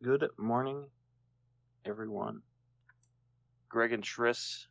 [0.00, 0.86] Good morning,
[1.84, 2.42] everyone.
[3.68, 4.66] Greg and Triss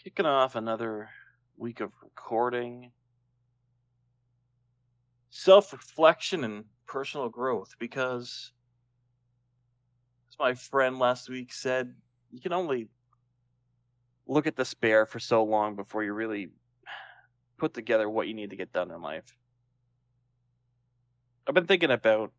[0.00, 1.08] kicking off another
[1.56, 2.92] week of recording,
[5.30, 8.52] self reflection, and personal growth because,
[10.28, 11.92] as my friend last week said,
[12.30, 12.86] you can only
[14.28, 16.50] look at the spare for so long before you really
[17.58, 19.36] put together what you need to get done in life.
[21.48, 22.30] I've been thinking about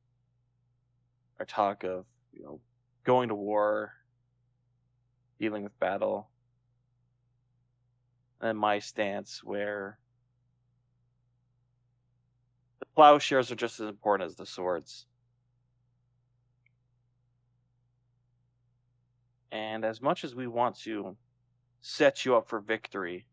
[1.40, 2.60] our talk of, you know,
[3.04, 3.94] going to war,
[5.40, 6.30] dealing with battle,
[8.42, 10.00] and my stance where
[12.80, 15.06] the plowshares are just as important as the swords.
[19.52, 21.16] And as much as we want to
[21.82, 23.26] set you up for victory,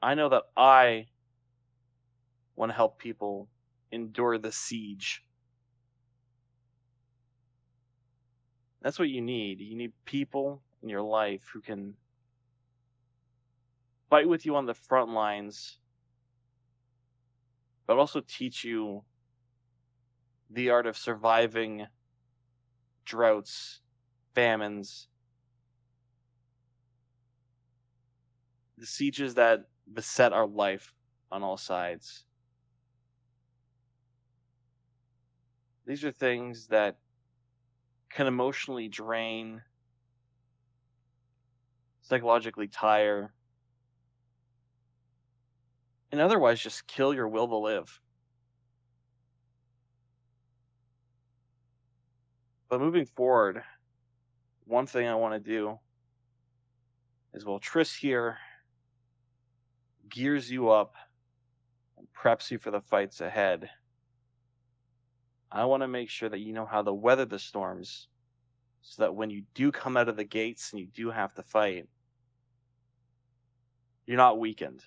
[0.00, 1.08] I know that I
[2.56, 3.48] want to help people
[3.92, 5.22] endure the siege.
[8.80, 9.60] That's what you need.
[9.60, 11.94] You need people in your life who can
[14.10, 15.78] fight with you on the front lines,
[17.86, 19.04] but also teach you
[20.50, 21.86] the art of surviving
[23.04, 23.80] droughts,
[24.34, 25.08] famines,
[28.78, 29.60] the sieges that
[29.92, 30.92] beset our life
[31.30, 32.24] on all sides.
[35.86, 36.98] These are things that
[38.10, 39.62] can emotionally drain,
[42.02, 43.32] psychologically tire,
[46.12, 48.00] and otherwise just kill your will to live.
[52.68, 53.62] But moving forward,
[54.64, 55.78] one thing I want to do
[57.34, 58.38] is while Triss here
[60.08, 60.94] gears you up
[61.98, 63.70] and preps you for the fights ahead,
[65.52, 68.08] I want to make sure that you know how to weather the storms
[68.80, 71.42] so that when you do come out of the gates and you do have to
[71.42, 71.86] fight,
[74.06, 74.82] you're not weakened.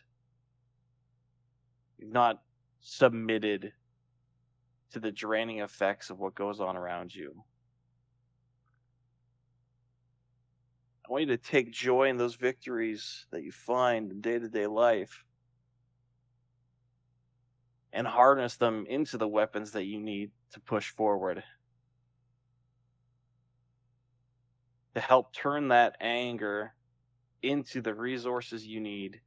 [1.99, 2.41] You're not
[2.79, 3.73] submitted
[4.91, 7.43] to the draining effects of what goes on around you.
[11.07, 14.49] I want you to take joy in those victories that you find in day to
[14.49, 15.24] day life
[17.95, 21.41] and harness them into the weapons that you need to push forward.
[24.95, 26.73] To help turn that anger
[27.41, 29.21] into the resources you need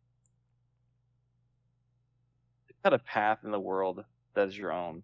[2.69, 5.03] to cut a path in the world that is your own.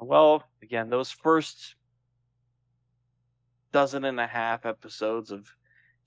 [0.00, 1.74] Well, again, those first
[3.72, 5.46] dozen and a half episodes of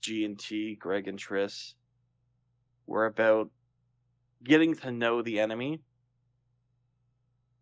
[0.00, 1.74] G and T, Greg and Tris,
[2.86, 3.50] were about
[4.42, 5.80] getting to know the enemy.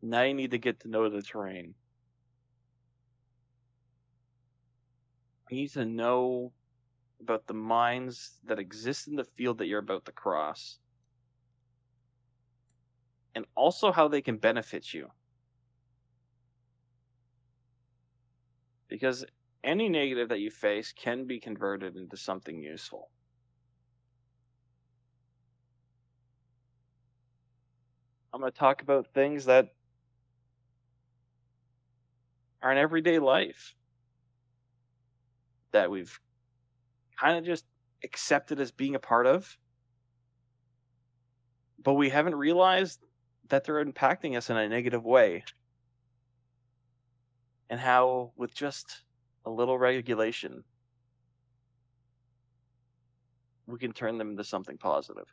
[0.00, 1.75] Now you need to get to know the terrain.
[5.50, 6.53] You need to know
[7.21, 10.78] about the mines that exist in the field that you're about to cross.
[13.34, 15.09] And also how they can benefit you.
[18.89, 19.25] Because
[19.65, 23.10] any negative that you face can be converted into something useful.
[28.33, 29.69] I'm going to talk about things that
[32.62, 33.75] are in everyday life
[35.72, 36.19] that we've
[37.19, 37.65] kind of just
[38.05, 39.56] accepted as being a part of,
[41.83, 43.00] but we haven't realized
[43.49, 45.45] that they're impacting us in a negative way.
[47.71, 49.05] And how, with just
[49.45, 50.65] a little regulation,
[53.66, 55.27] we can turn them into something positive.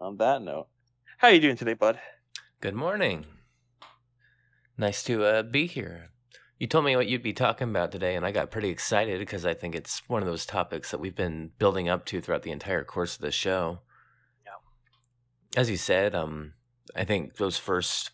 [0.00, 0.68] On that note,
[1.18, 2.00] how are you doing today, bud?
[2.62, 3.26] Good morning.
[4.78, 6.08] Nice to uh, be here.
[6.58, 9.44] You told me what you'd be talking about today, and I got pretty excited because
[9.44, 12.50] I think it's one of those topics that we've been building up to throughout the
[12.50, 13.80] entire course of the show.
[14.46, 15.60] Yeah.
[15.60, 16.54] As you said, um,
[16.96, 18.10] I think those first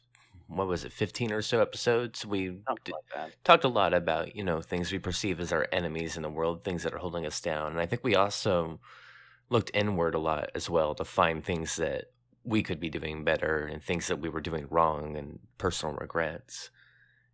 [0.48, 4.42] what was it, fifteen or so episodes, we d- like talked a lot about you
[4.42, 7.40] know things we perceive as our enemies in the world, things that are holding us
[7.40, 8.80] down, and I think we also
[9.48, 12.06] looked inward a lot as well to find things that
[12.44, 16.70] we could be doing better and things that we were doing wrong and personal regrets.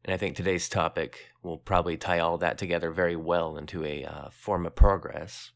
[0.04, 4.04] And I think today's topic will probably tie all that together very well into a
[4.04, 5.52] uh, form of progress.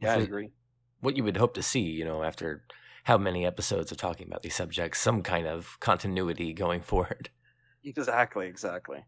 [0.00, 0.52] Yeah, I agree.
[1.00, 2.64] What you would hope to see, you know, after
[3.04, 7.30] how many episodes of talking about these subjects, some kind of continuity going forward.
[7.82, 9.04] Exactly, exactly.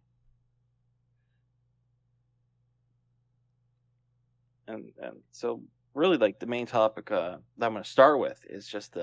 [4.72, 5.62] And and so
[5.94, 8.96] really like the main topic uh, that I'm going to start with is just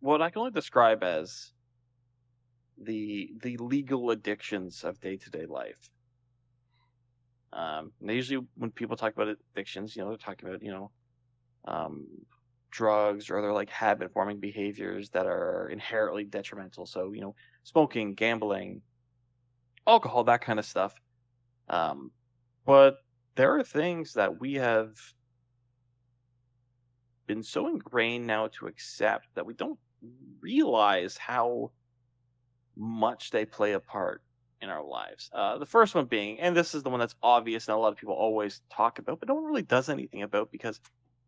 [0.00, 1.52] what I can only describe as
[2.82, 5.90] the the legal addictions of day to day life.
[7.52, 10.90] Um, usually when people talk about addictions, you know, they're talking about you know,
[11.66, 12.06] um,
[12.70, 16.86] drugs or other like habit forming behaviors that are inherently detrimental.
[16.86, 17.34] So you know,
[17.64, 18.80] smoking, gambling,
[19.86, 20.94] alcohol, that kind of stuff.
[21.68, 22.10] Um,
[22.70, 22.98] but
[23.34, 24.96] there are things that we have
[27.26, 29.76] been so ingrained now to accept that we don't
[30.40, 31.72] realize how
[32.76, 34.22] much they play a part
[34.62, 35.30] in our lives.
[35.32, 37.92] Uh, the first one being, and this is the one that's obvious and a lot
[37.92, 40.80] of people always talk about, but no one really does anything about because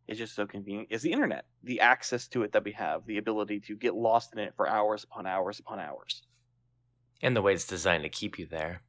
[0.07, 1.47] it's just so convenient, is the internet.
[1.65, 4.69] The access to it that we have, the ability to get lost in it for
[4.69, 6.23] hours upon hours upon hours.
[7.21, 8.83] And the way it's designed to keep you there.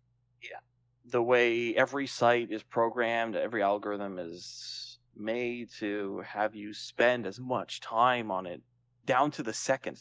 [1.05, 7.39] The way every site is programmed, every algorithm is made to have you spend as
[7.39, 8.61] much time on it
[9.05, 9.99] down to the second.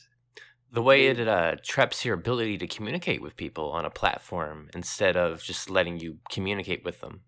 [0.71, 5.17] The way it uh, traps your ability to communicate with people on a platform instead
[5.17, 7.23] of just letting you communicate with them.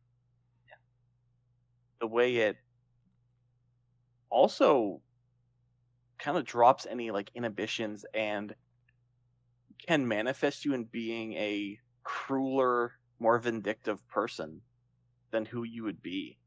[2.00, 2.56] The way it
[4.30, 5.02] also
[6.18, 8.54] kind of drops any like inhibitions and
[9.86, 14.60] can manifest you in being a crueler, more vindictive person
[15.30, 16.38] than who you would be.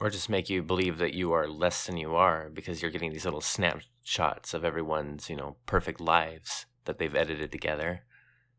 [0.00, 3.12] Or just make you believe that you are less than you are because you're getting
[3.12, 8.02] these little snapshots of everyone's, you know, perfect lives that they've edited together.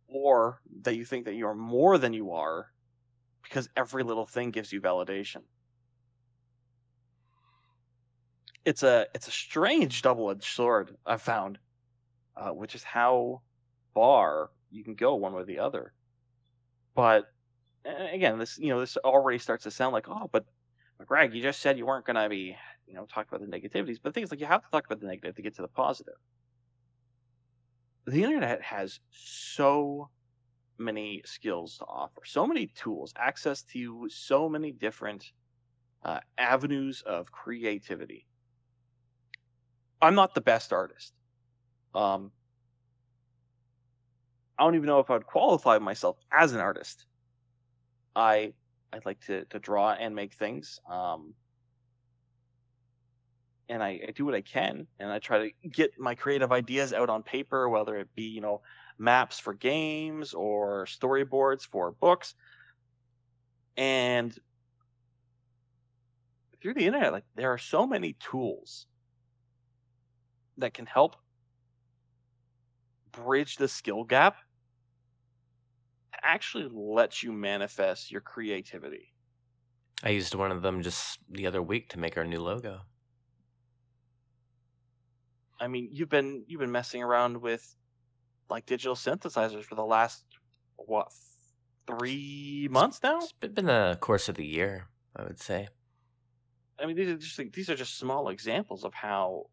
[0.07, 2.71] Or that you think that you are more than you are
[3.44, 5.44] because every little thing gives you validation.
[8.63, 11.60] It's a it's a strange double-edged sword I've found,
[12.36, 13.42] uh, which is how
[13.94, 15.94] far you can go one way or the other.
[16.95, 17.25] But
[17.85, 20.45] again, this you know this already starts to sound like oh, but
[21.03, 22.56] Greg, you just said you weren't going to be,
[22.88, 23.97] you know, talk about the negativities.
[24.01, 25.62] But the thing is, like, you have to talk about the negative to get to
[25.62, 26.15] the positive.
[28.07, 30.09] The internet has so
[30.77, 35.31] many skills to offer, so many tools, access to so many different
[36.03, 38.25] uh, avenues of creativity.
[40.01, 41.13] I'm not the best artist.
[41.94, 42.31] Um,
[44.57, 47.06] I don't even know if I would qualify myself as an artist.
[48.16, 48.54] I
[48.94, 50.80] I like to to draw and make things.
[50.90, 51.34] Um,
[53.68, 56.94] and I, I, do what I can, and I try to get my creative ideas
[56.94, 58.62] out on paper, whether it be you know
[58.98, 62.36] maps for games or storyboards for books.
[63.75, 64.38] And
[66.62, 68.88] through the internet, like there are so many tools
[70.57, 71.18] that can help
[73.12, 74.38] bridge the skill gap
[76.25, 79.13] actually lets you manifest your creativity.
[80.04, 82.81] I used one of them just the other week to make our new logo.
[85.60, 87.75] I mean, you've been you've been messing around with
[88.50, 90.25] like digital synthesizers for the last
[90.75, 91.12] what
[91.88, 93.19] three months now?
[93.19, 95.69] It's been the course of the year, I would say.
[96.80, 99.45] I mean, these are just these are just small examples of how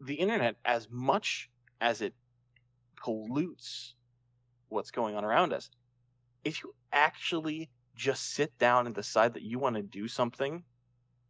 [0.00, 1.48] the internet, as much
[1.80, 2.14] as it
[2.96, 3.94] pollutes
[4.72, 5.70] what's going on around us.
[6.44, 10.64] If you actually just sit down and decide that you want to do something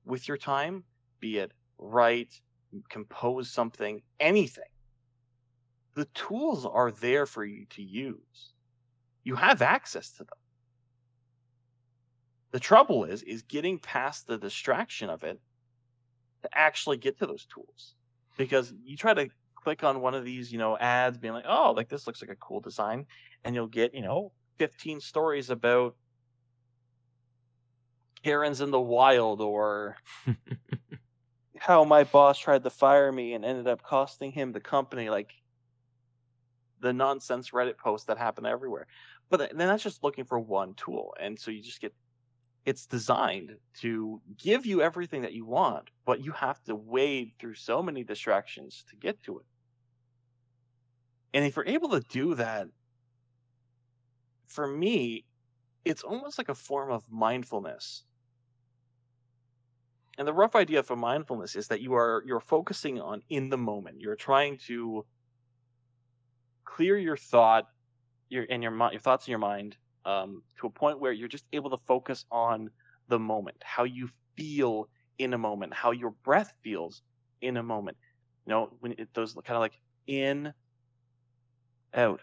[0.04, 0.84] with your time,
[1.20, 2.40] be it write,
[2.88, 4.64] compose something, anything,
[5.94, 8.54] the tools are there for you to use.
[9.24, 10.38] You have access to them.
[12.52, 15.40] The trouble is is getting past the distraction of it
[16.42, 17.94] to actually get to those tools.
[18.36, 19.28] Because you try to
[19.62, 22.30] click on one of these, you know, ads being like, "Oh, like this looks like
[22.30, 23.06] a cool design."
[23.44, 25.96] and you'll get you know 15 stories about
[28.22, 29.96] Karens in the wild or
[31.58, 35.32] how my boss tried to fire me and ended up costing him the company like
[36.80, 38.86] the nonsense reddit posts that happen everywhere
[39.30, 41.94] but then that's just looking for one tool and so you just get
[42.64, 47.54] it's designed to give you everything that you want but you have to wade through
[47.54, 49.46] so many distractions to get to it
[51.34, 52.68] and if you're able to do that
[54.46, 55.24] for me,
[55.84, 58.04] it's almost like a form of mindfulness.
[60.18, 63.56] And the rough idea for mindfulness is that you are you're focusing on in the
[63.56, 64.00] moment.
[64.00, 65.06] You're trying to
[66.64, 67.64] clear your thought,
[68.28, 71.46] your and your your thoughts in your mind um, to a point where you're just
[71.52, 72.70] able to focus on
[73.08, 77.02] the moment, how you feel in a moment, how your breath feels
[77.40, 77.96] in a moment.
[78.46, 80.52] You know, when it, those kind of like in,
[81.94, 82.20] out,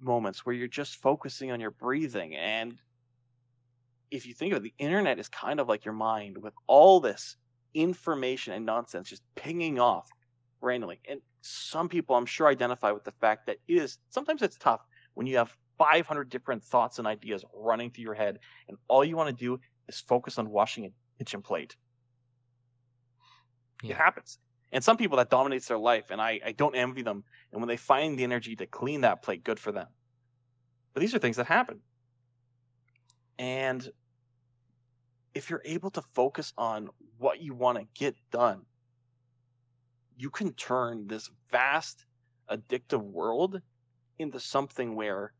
[0.00, 2.36] moments where you're just focusing on your breathing.
[2.36, 2.78] And
[4.10, 7.00] if you think of it, the internet is kind of like your mind with all
[7.00, 7.36] this
[7.74, 10.08] information and nonsense just pinging off
[10.60, 11.00] randomly.
[11.08, 14.84] And some people, I'm sure, identify with the fact that it is sometimes it's tough
[15.14, 19.16] when you have 500 different thoughts and ideas running through your head, and all you
[19.16, 21.76] want to do is focus on washing a kitchen plate.
[23.82, 23.92] Yeah.
[23.92, 24.38] It happens.
[24.72, 27.24] And some people that dominates their life, and I, I don't envy them.
[27.52, 29.86] And when they find the energy to clean that plate, good for them.
[30.92, 31.80] But these are things that happen.
[33.38, 33.88] And
[35.34, 38.62] if you're able to focus on what you want to get done,
[40.16, 42.04] you can turn this vast
[42.50, 43.60] addictive world
[44.18, 45.32] into something where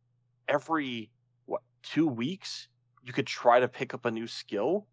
[0.46, 1.10] every
[1.46, 2.68] what two weeks
[3.02, 4.86] you could try to pick up a new skill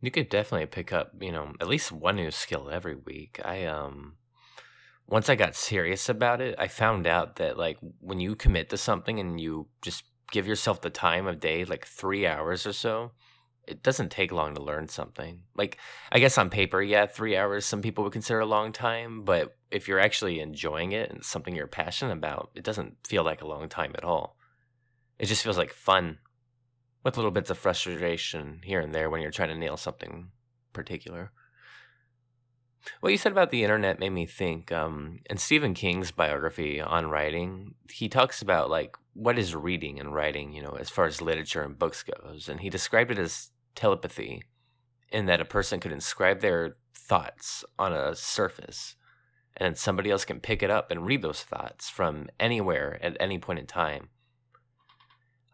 [0.00, 3.64] you could definitely pick up you know at least one new skill every week i
[3.64, 4.14] um
[5.06, 8.76] once i got serious about it i found out that like when you commit to
[8.76, 13.12] something and you just give yourself the time of day like three hours or so
[13.68, 15.42] it doesn't take long to learn something.
[15.54, 15.76] Like,
[16.10, 19.56] I guess on paper, yeah, three hours some people would consider a long time, but
[19.70, 23.46] if you're actually enjoying it and something you're passionate about, it doesn't feel like a
[23.46, 24.36] long time at all.
[25.18, 26.18] It just feels like fun
[27.04, 30.30] with little bits of frustration here and there when you're trying to nail something
[30.72, 31.32] particular.
[33.00, 34.72] What you said about the internet made me think.
[34.72, 40.14] Um, in Stephen King's biography on writing, he talks about like what is reading and
[40.14, 43.50] writing, you know, as far as literature and books goes, and he described it as
[43.74, 44.42] telepathy
[45.10, 48.96] in that a person could inscribe their thoughts on a surface
[49.56, 53.38] and somebody else can pick it up and read those thoughts from anywhere at any
[53.38, 54.08] point in time.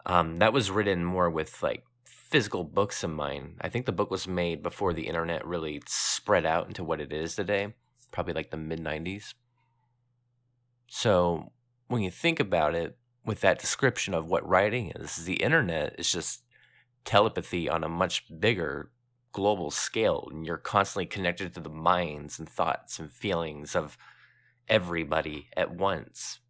[0.07, 3.57] Um, that was written more with like physical books in mind.
[3.61, 7.13] I think the book was made before the internet really spread out into what it
[7.13, 7.75] is today,
[8.13, 9.35] probably like the mid 90s.
[10.89, 11.53] So
[11.89, 16.11] when you think about it, with that description of what writing is, the internet is
[16.11, 16.43] just
[17.05, 18.91] telepathy on a much bigger
[19.33, 23.97] global scale and you're constantly connected to the minds and thoughts and feelings of
[24.69, 26.41] everybody at once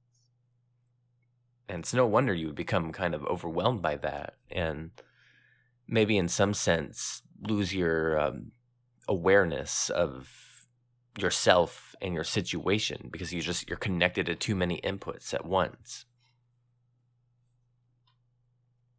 [1.68, 4.90] and it's no wonder you would become kind of overwhelmed by that and
[5.88, 8.52] maybe in some sense lose your um,
[9.09, 10.66] awareness of
[11.18, 16.06] yourself and your situation because you just you're connected to too many inputs at once.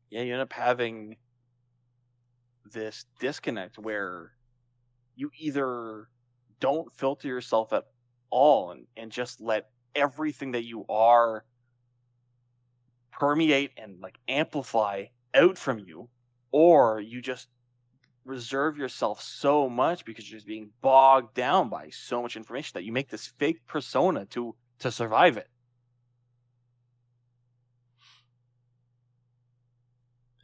[0.10, 1.18] Yeah you end up having
[2.72, 4.32] this disconnect where
[5.16, 6.08] you either
[6.60, 7.84] don't filter yourself at
[8.30, 11.46] all and, and just let everything that you are
[13.20, 16.10] permeate and like amplify out from you
[16.52, 17.48] or you just
[18.24, 22.84] reserve yourself so much because you're just being bogged down by so much information that
[22.84, 25.48] you make this fake persona to to survive it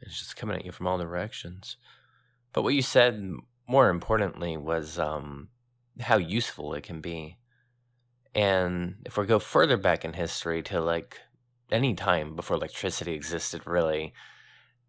[0.00, 1.76] it's just coming at you from all directions
[2.52, 3.32] but what you said
[3.66, 5.48] more importantly was um,
[6.00, 7.38] how useful it can be.
[8.34, 11.18] And if we go further back in history to like
[11.72, 14.12] any time before electricity existed, really,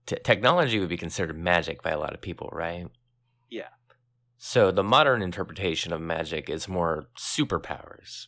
[0.05, 2.87] t- technology would be considered magic by a lot of people, right?
[3.49, 3.69] Yeah.
[4.37, 8.27] So the modern interpretation of magic is more superpowers.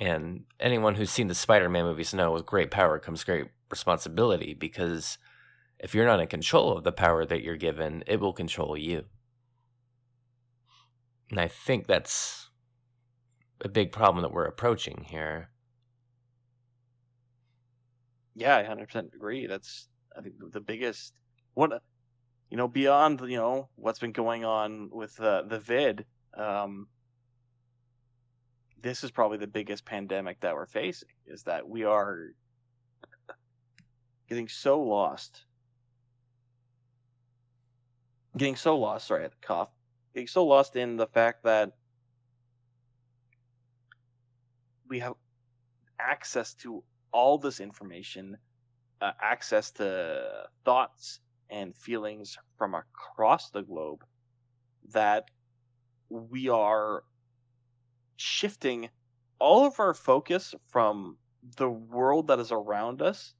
[0.00, 4.54] And anyone who's seen the Spider Man movies know with great power comes great responsibility
[4.54, 5.18] because
[5.78, 9.04] if you're not in control of the power that you're given, it will control you.
[11.30, 12.50] And I think that's
[13.60, 15.50] a big problem that we're approaching here.
[18.38, 19.46] Yeah, I 100% agree.
[19.46, 21.12] That's, I think, the biggest
[21.54, 21.72] one,
[22.50, 26.86] you know, beyond, you know, what's been going on with uh, the vid, um,
[28.80, 32.28] this is probably the biggest pandemic that we're facing is that we are
[34.28, 35.44] getting so lost
[38.38, 39.08] getting so lost.
[39.08, 39.68] Sorry, I had to cough.
[40.14, 41.72] Getting so lost in the fact that
[44.88, 45.14] we have
[46.00, 48.36] access to all this information,
[49.00, 54.04] uh, access to thoughts and feelings from across the globe,
[54.92, 55.30] that
[56.08, 57.04] we are
[58.16, 58.88] shifting
[59.38, 61.16] all of our focus from
[61.56, 63.34] the world that is around us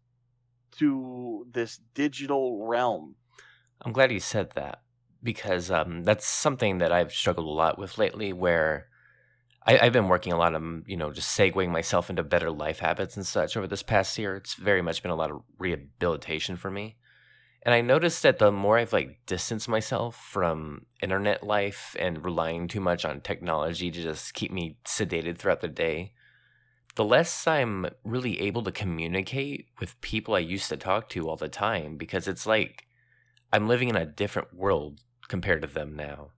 [0.71, 3.17] to this digital realm
[3.83, 4.83] I'm glad you said that
[5.23, 8.33] because um, that's something that I've struggled a lot with lately.
[8.33, 8.88] Where
[9.63, 12.79] I, have been working a lot of, you know, just segueing myself into better life
[12.79, 14.37] habits and such over this past year.
[14.37, 16.97] It's very much been a lot of rehabilitation for me.
[17.63, 22.69] And I noticed that the more I've like distanced myself from internet life and relying
[22.69, 26.13] too much on technology to just keep me sedated throughout the day,
[26.95, 31.37] the less I'm really able to communicate with people I used to talk to all
[31.37, 32.87] the time because it's like
[33.53, 36.31] I'm living in a different world compared to them now.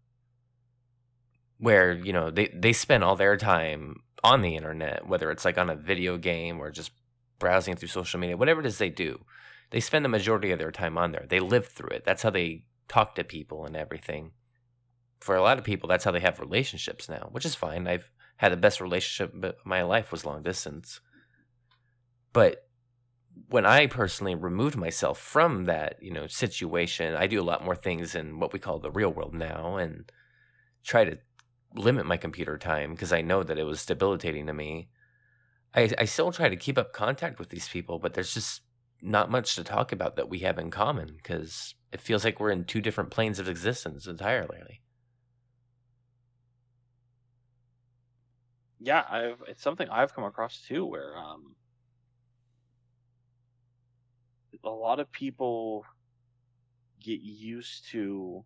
[1.60, 5.58] Where, you know, they, they spend all their time on the internet, whether it's like
[5.58, 6.90] on a video game or just
[7.38, 9.24] browsing through social media, whatever it is they do.
[9.70, 11.26] They spend the majority of their time on there.
[11.28, 12.04] They live through it.
[12.04, 14.32] That's how they talk to people and everything.
[15.20, 17.86] For a lot of people, that's how they have relationships now, which is fine.
[17.86, 21.00] I've had the best relationship of my life was long distance.
[22.32, 22.66] But
[23.48, 27.76] when I personally removed myself from that, you know, situation, I do a lot more
[27.76, 30.10] things in what we call the real world now and
[30.84, 31.18] try to
[31.74, 34.88] limit my computer time because I know that it was debilitating to me.
[35.74, 38.62] I, I still try to keep up contact with these people, but there's just
[39.02, 42.50] not much to talk about that we have in common because it feels like we're
[42.50, 44.82] in two different planes of existence entirely.
[48.78, 51.54] Yeah, I've it's something I've come across too, where um,
[54.64, 55.84] a lot of people
[57.00, 58.44] get used to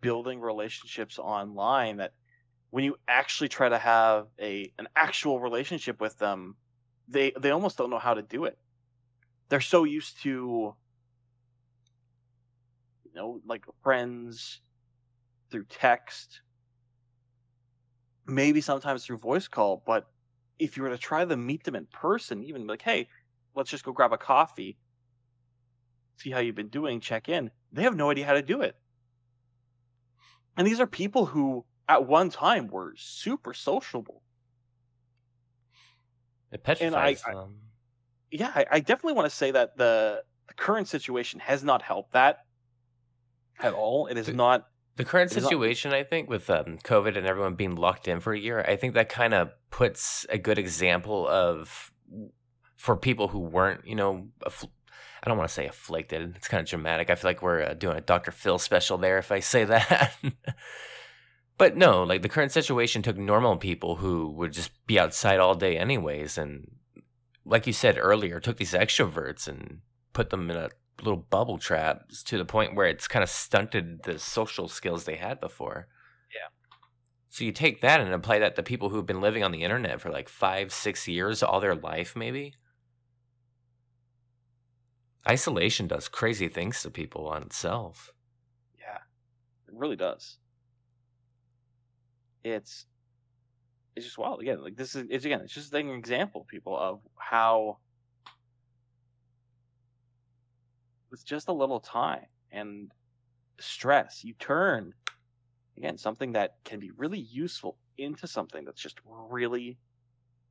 [0.00, 2.12] building relationships online that
[2.70, 6.56] when you actually try to have a an actual relationship with them,
[7.08, 8.58] they they almost don't know how to do it.
[9.48, 10.74] They're so used to
[13.12, 14.60] you know, like friends
[15.50, 16.42] through text,
[18.26, 20.06] maybe sometimes through voice call, but
[20.58, 23.08] if you were to try to meet them in person, even like, hey,
[23.54, 24.78] let's just go grab a coffee,
[26.18, 28.76] see how you've been doing, check in, they have no idea how to do it.
[30.56, 34.22] And these are people who at one time were super sociable.
[36.52, 37.56] It petrifies I, them.
[38.30, 42.12] yeah, I, I definitely want to say that the, the current situation has not helped
[42.12, 42.44] that
[43.58, 44.06] at all.
[44.06, 44.66] It is the, not.
[44.96, 48.32] The current situation, not, I think, with um, COVID and everyone being locked in for
[48.32, 51.92] a year, I think that kind of puts a good example of
[52.76, 56.34] for people who weren't, you know, I don't want to say afflicted.
[56.36, 57.10] It's kind of dramatic.
[57.10, 58.30] I feel like we're uh, doing a Dr.
[58.30, 60.14] Phil special there if I say that.
[61.60, 65.54] but no, like the current situation took normal people who would just be outside all
[65.54, 66.70] day anyways and
[67.44, 69.80] like you said earlier, took these extroverts and
[70.14, 70.70] put them in a
[71.02, 75.16] little bubble trap to the point where it's kind of stunted the social skills they
[75.16, 75.88] had before.
[76.34, 76.48] Yeah.
[77.28, 80.00] So you take that and apply that to people who've been living on the internet
[80.00, 82.54] for like five, six years, all their life, maybe.
[85.28, 88.14] Isolation does crazy things to people on itself.
[88.78, 89.00] Yeah,
[89.68, 90.38] it really does.
[92.44, 92.86] It's
[93.96, 94.40] it's just wild.
[94.40, 97.78] Again, like this is it's again, it's just an example, people, of how
[101.10, 102.92] with just a little time and
[103.58, 104.94] stress, you turn
[105.76, 109.78] again something that can be really useful into something that's just really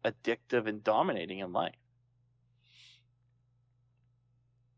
[0.06, 1.76] addictive and dominating in life.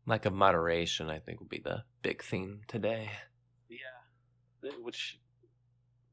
[0.06, 3.10] Lack of moderation, I think, will be the big theme today.
[3.68, 5.20] Yeah, which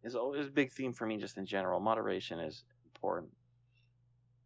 [0.04, 1.80] is always a big theme for me, just in general.
[1.80, 3.32] Moderation is important.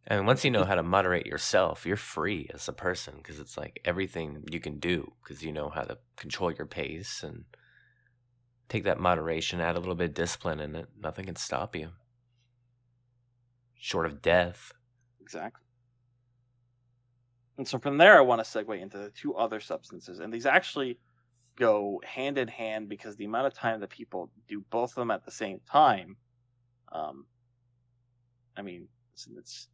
[0.06, 3.58] And once you know how to moderate yourself, you're free as a person because it's
[3.58, 7.46] like everything you can do because you know how to control your pace and
[8.68, 10.88] take that moderation, add a little bit of discipline in it.
[11.02, 11.92] Nothing can stop you,
[13.76, 14.74] short of death.
[15.22, 15.64] Exactly.
[17.58, 20.20] And so from there, I want to segue into the two other substances.
[20.20, 21.00] And these actually
[21.56, 25.12] go hand in hand because the amount of time that people do both of them
[25.12, 26.18] at the same time,
[26.92, 27.26] um,
[28.58, 28.88] I mean,
[29.38, 29.68] it's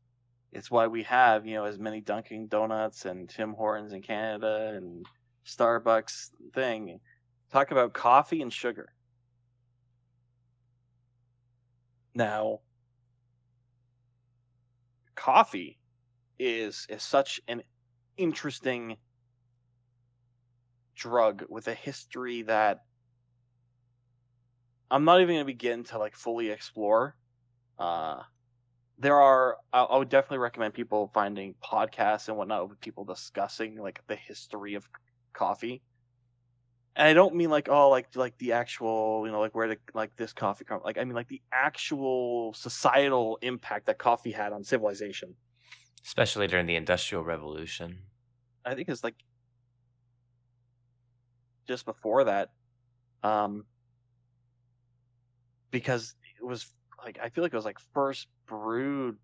[0.52, 4.74] it's why we have you know as many Dunkin' Donuts and Tim Hortons in Canada
[4.76, 5.06] and
[5.46, 7.00] Starbucks thing.
[7.52, 8.94] Talk about coffee and sugar.
[12.16, 12.60] Now,
[15.16, 15.80] coffee
[16.38, 17.62] is is such an
[18.18, 18.98] interesting
[21.00, 22.84] drug with a history that
[24.92, 27.16] I'm not even going to begin to like fully explore.
[27.78, 28.24] Uh,
[28.98, 33.78] there are I, I would definitely recommend people finding podcasts and whatnot with people discussing
[33.78, 34.88] like the history of
[35.34, 35.82] coffee
[37.00, 39.78] and I don't mean like oh like like the actual you know like where the
[39.94, 44.52] like this coffee come like I mean like the actual societal impact that coffee had
[44.52, 45.36] on civilization,
[46.06, 48.00] especially during the Industrial Revolution.
[48.66, 49.16] I think it's like
[51.70, 52.50] just before that,
[53.22, 53.64] um,
[55.70, 56.66] because it was
[57.06, 59.18] like I feel like it was like first brewed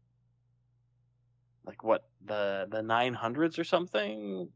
[1.66, 4.48] like what the the 900s or something?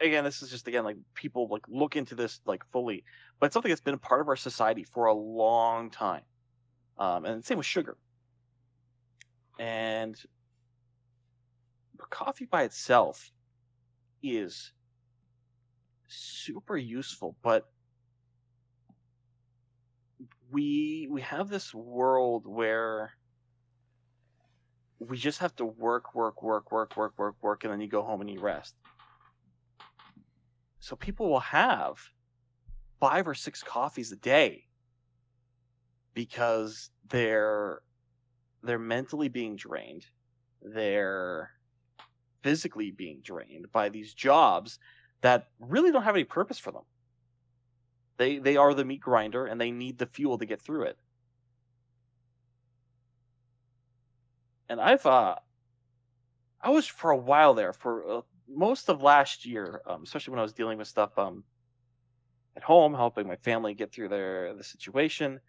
[0.00, 3.04] Again this is just again like people like look into this like fully
[3.40, 6.24] but it's something that's been a part of our society for a long time
[6.98, 7.96] um and same with sugar.
[9.58, 10.14] And
[12.10, 13.32] coffee by itself
[14.22, 14.73] is
[16.14, 17.68] super useful, but
[20.50, 23.12] we we have this world where
[24.98, 28.02] we just have to work, work, work, work, work, work, work, and then you go
[28.02, 28.74] home and you rest.
[30.78, 31.98] So people will have
[33.00, 34.64] five or six coffees a day
[36.14, 37.80] because they're
[38.62, 40.06] they're mentally being drained,
[40.62, 41.50] they're
[42.42, 44.78] physically being drained by these jobs
[45.20, 46.82] that really don't have any purpose for them.
[48.16, 50.98] They they are the meat grinder and they need the fuel to get through it.
[54.68, 55.36] And I've uh
[56.60, 60.38] I was for a while there for uh, most of last year, um, especially when
[60.40, 61.44] I was dealing with stuff um
[62.56, 65.40] at home, helping my family get through their the situation.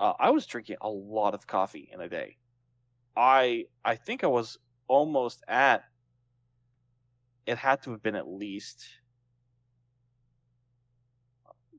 [0.00, 2.36] Uh, I was drinking a lot of coffee in a day.
[3.16, 5.84] I I think I was almost at.
[7.46, 8.84] It had to have been at least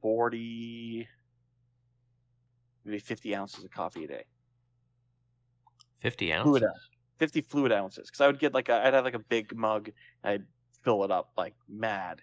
[0.08, 1.06] 40,
[2.86, 4.24] maybe 50 ounces of coffee a day.
[6.00, 6.90] 50 Fluid ounces.
[7.20, 8.08] 50 fluid ounces.
[8.10, 9.90] Because I would get like, a, I'd have like a big mug,
[10.24, 10.44] and I'd
[10.84, 12.22] fill it up like mad.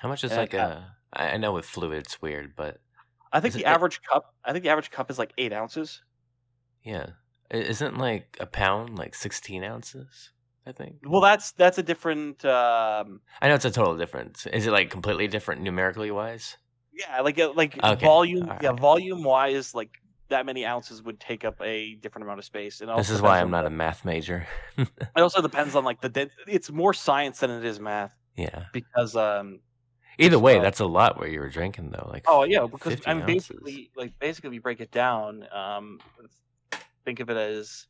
[0.00, 0.82] How much is And like I- a?
[1.12, 2.80] I I know with fluid it's weird, but
[3.32, 6.02] I think the average cup, I think the average cup is like eight ounces.
[6.82, 7.10] yeah,
[7.52, 10.32] isn't like a pound like 16 ounces?
[10.66, 10.96] I think.
[11.04, 12.44] Well, that's that's a different.
[12.44, 14.46] Um, I know it's a total difference.
[14.46, 16.56] Is it like completely different numerically wise?
[16.92, 18.52] yeah, like uh, like Okay, volume.
[18.60, 19.90] Yeah, volume wise, like
[20.28, 22.80] that many ounces would take up a different amount of space.
[22.80, 24.46] And This is why I'm not a math major.
[24.78, 26.30] It also depends on like the.
[26.46, 28.64] It's more science than it is math yeah.
[28.72, 29.60] because um
[30.18, 32.08] Either way, So- that's a lot what you were drinking though.
[32.10, 33.48] Like Oh yeah, because I mean, ounces.
[33.48, 35.44] basically, like basically, we break it down.
[35.52, 35.98] Um,
[37.04, 37.86] think of it as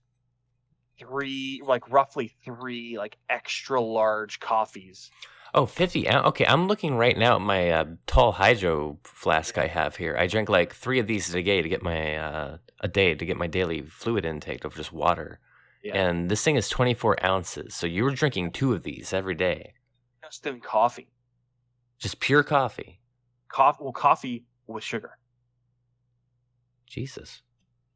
[1.03, 5.11] three, like roughly three, like extra large coffees.
[5.55, 6.27] Oh, 50 ounce.
[6.29, 10.17] Okay, I'm looking right now at my uh, tall hydro flask I have here.
[10.19, 13.27] I drink like three of these a day to get my uh, a day to
[13.27, 15.41] get my daily fluid intake of just water.
[15.85, 15.97] Yeah.
[15.97, 17.75] And this thing is 24 ounces.
[17.75, 19.75] So you were drinking two of these every day,
[20.25, 21.09] Just in coffee,
[21.99, 23.01] just pure coffee.
[23.49, 25.19] coffee, well, coffee with sugar.
[26.87, 27.43] Jesus.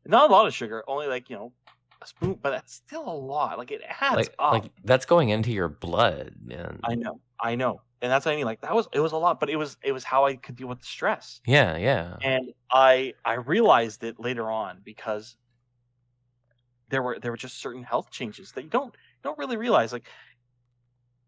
[0.04, 1.52] Not a lot of sugar, only like you know
[2.02, 3.58] a spoon, but that's still a lot.
[3.58, 4.52] Like it adds Like, up.
[4.52, 6.84] like that's going into your blood, man.
[6.84, 8.44] I know, I know, and that's what I mean.
[8.46, 10.56] Like that was it was a lot, but it was it was how I could
[10.56, 11.42] deal with the stress.
[11.46, 12.18] yeah, yeah.
[12.20, 15.36] and I I realized it later on because
[16.88, 19.92] there were there were just certain health changes that you don't you don't really realize.
[19.92, 20.08] Like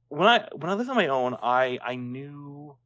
[0.08, 2.76] when I when I lived on my own, I I knew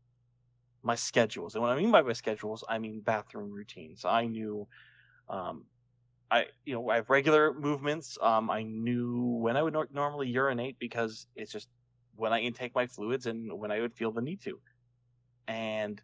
[0.82, 4.04] my schedules, and what I mean by my schedules, I mean bathroom routines.
[4.04, 4.68] I knew,
[5.28, 5.66] um,
[6.32, 8.18] I you know I have regular movements.
[8.22, 11.68] Um, I knew when I would nor- normally urinate because it's just
[12.16, 14.60] when I intake my fluids and when I would feel the need to,
[15.48, 16.02] and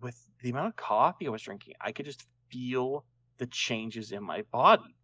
[0.00, 3.04] with the amount of coffee I was drinking, I could just feel
[3.38, 4.96] the changes in my body.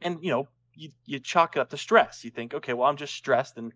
[0.00, 2.24] And you know, you you chalk it up to stress.
[2.24, 3.72] You think, okay, well, I'm just stressed, and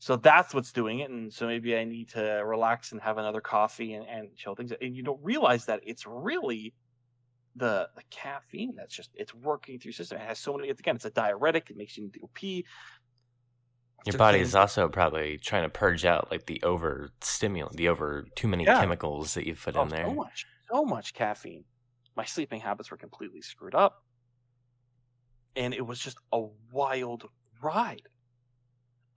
[0.00, 1.10] so that's what's doing it.
[1.10, 4.72] And so maybe I need to relax and have another coffee and, and chill things.
[4.80, 6.74] And you don't realize that it's really
[7.56, 10.18] the the caffeine that's just it's working through your system.
[10.18, 10.68] It has so many.
[10.68, 11.70] It's, again, it's a diuretic.
[11.70, 12.66] It makes you need to pee.
[14.06, 18.26] Your body is also probably trying to purge out like the over stimulant, the over
[18.34, 18.70] too many Yeah.
[18.70, 20.06] chemicals that you've put Oh, in there.
[20.06, 21.64] so much, so much caffeine.
[22.16, 24.04] My sleeping habits were completely screwed up,
[25.56, 27.28] and it was just a wild
[27.62, 28.08] ride.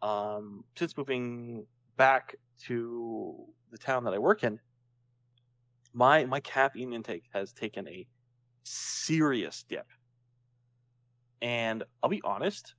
[0.01, 4.59] Um, since moving back to the town that I work in,
[5.93, 8.07] my my caffeine intake has taken a
[8.67, 9.87] serious dip,
[11.41, 12.75] and I'll be honest,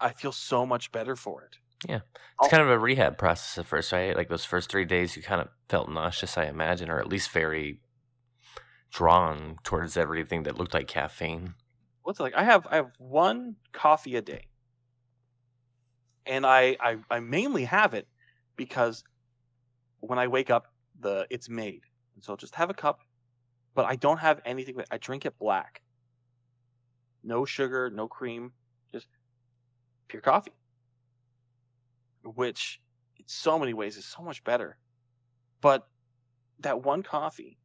[0.00, 1.58] I feel so much better for it.
[1.88, 2.00] Yeah.
[2.38, 2.50] It's Oh.
[2.50, 4.14] kind of a rehab process at first, right?
[4.16, 7.30] Like those first three days, you kind of felt nauseous, I imagine, or at least
[7.30, 7.80] very
[8.90, 11.54] drawn towards everything that looked like caffeine.
[12.02, 12.34] what's it like?
[12.34, 14.48] I have I have one coffee a day,
[16.26, 18.08] and I I, I mainly have it
[18.56, 19.04] because
[20.00, 23.00] when I wake up, the it's made, and so I'll just have a cup,
[23.74, 24.76] but I don't have anything.
[24.90, 25.82] I drink it black,
[27.22, 28.52] no sugar, no cream,
[28.92, 29.08] just
[30.08, 30.52] pure coffee,
[32.22, 32.80] which
[33.16, 34.78] in so many ways is so much better.
[35.60, 35.86] But
[36.60, 37.58] that one coffee,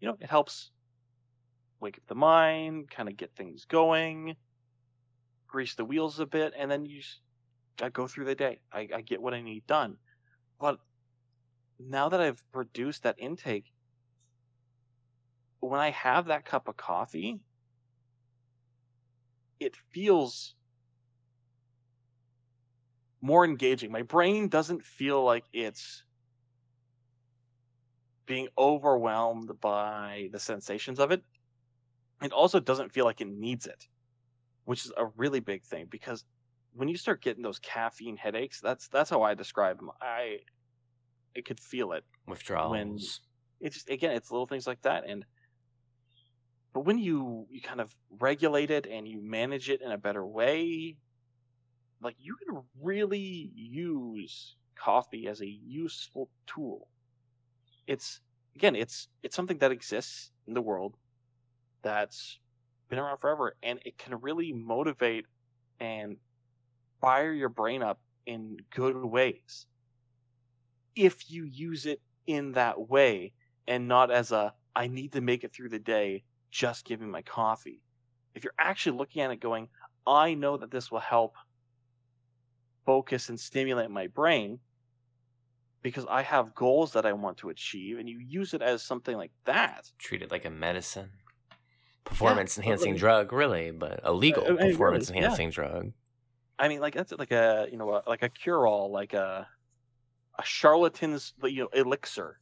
[0.00, 0.70] you know, it helps
[1.80, 4.36] wake up the mind, kind of get things going,
[5.46, 7.20] grease the wheels a bit, and then you just
[7.82, 8.60] I go through the day.
[8.72, 9.96] I, I get what I need done.
[10.58, 10.78] But
[11.78, 13.72] now that I've reduced that intake,
[15.60, 17.40] when I have that cup of coffee,
[19.58, 20.56] it feels
[23.20, 23.92] more engaging.
[23.92, 26.04] My brain doesn't feel like it's
[28.26, 31.22] being overwhelmed by the sensations of it.
[32.22, 33.88] It also doesn't feel like it needs it,
[34.64, 36.24] which is a really big thing because
[36.72, 39.90] when you start getting those caffeine headaches, that's that's how I describe them.
[40.00, 40.40] I
[41.36, 42.70] I could feel it withdrawals.
[42.70, 42.96] When
[43.60, 45.24] it's just again, it's little things like that, and
[46.72, 50.26] but when you you kind of regulate it and you manage it in a better
[50.26, 50.96] way,
[52.02, 56.88] like you can really use coffee as a useful tool.
[57.86, 58.20] It's
[58.56, 60.96] again, it's it's something that exists in the world
[61.82, 62.38] that's
[62.88, 65.26] been around forever and it can really motivate
[65.80, 66.18] and
[67.00, 69.66] fire your brain up in good ways
[70.96, 73.32] if you use it in that way
[73.66, 77.22] and not as a I need to make it through the day just giving my
[77.22, 77.82] coffee.
[78.34, 79.68] If you're actually looking at it going,
[80.06, 81.34] I know that this will help
[82.86, 84.58] focus and stimulate my brain
[85.82, 89.16] because I have goals that I want to achieve, and you use it as something
[89.16, 89.90] like that.
[89.98, 91.10] Treat it like a medicine,
[92.04, 95.54] performance yeah, enhancing drug, really, but a legal uh, I mean, performance really, enhancing yeah.
[95.54, 95.92] drug.
[96.58, 99.46] I mean, like that's like a you know a, like a cure all, like a
[100.38, 102.38] a charlatan's you know elixir.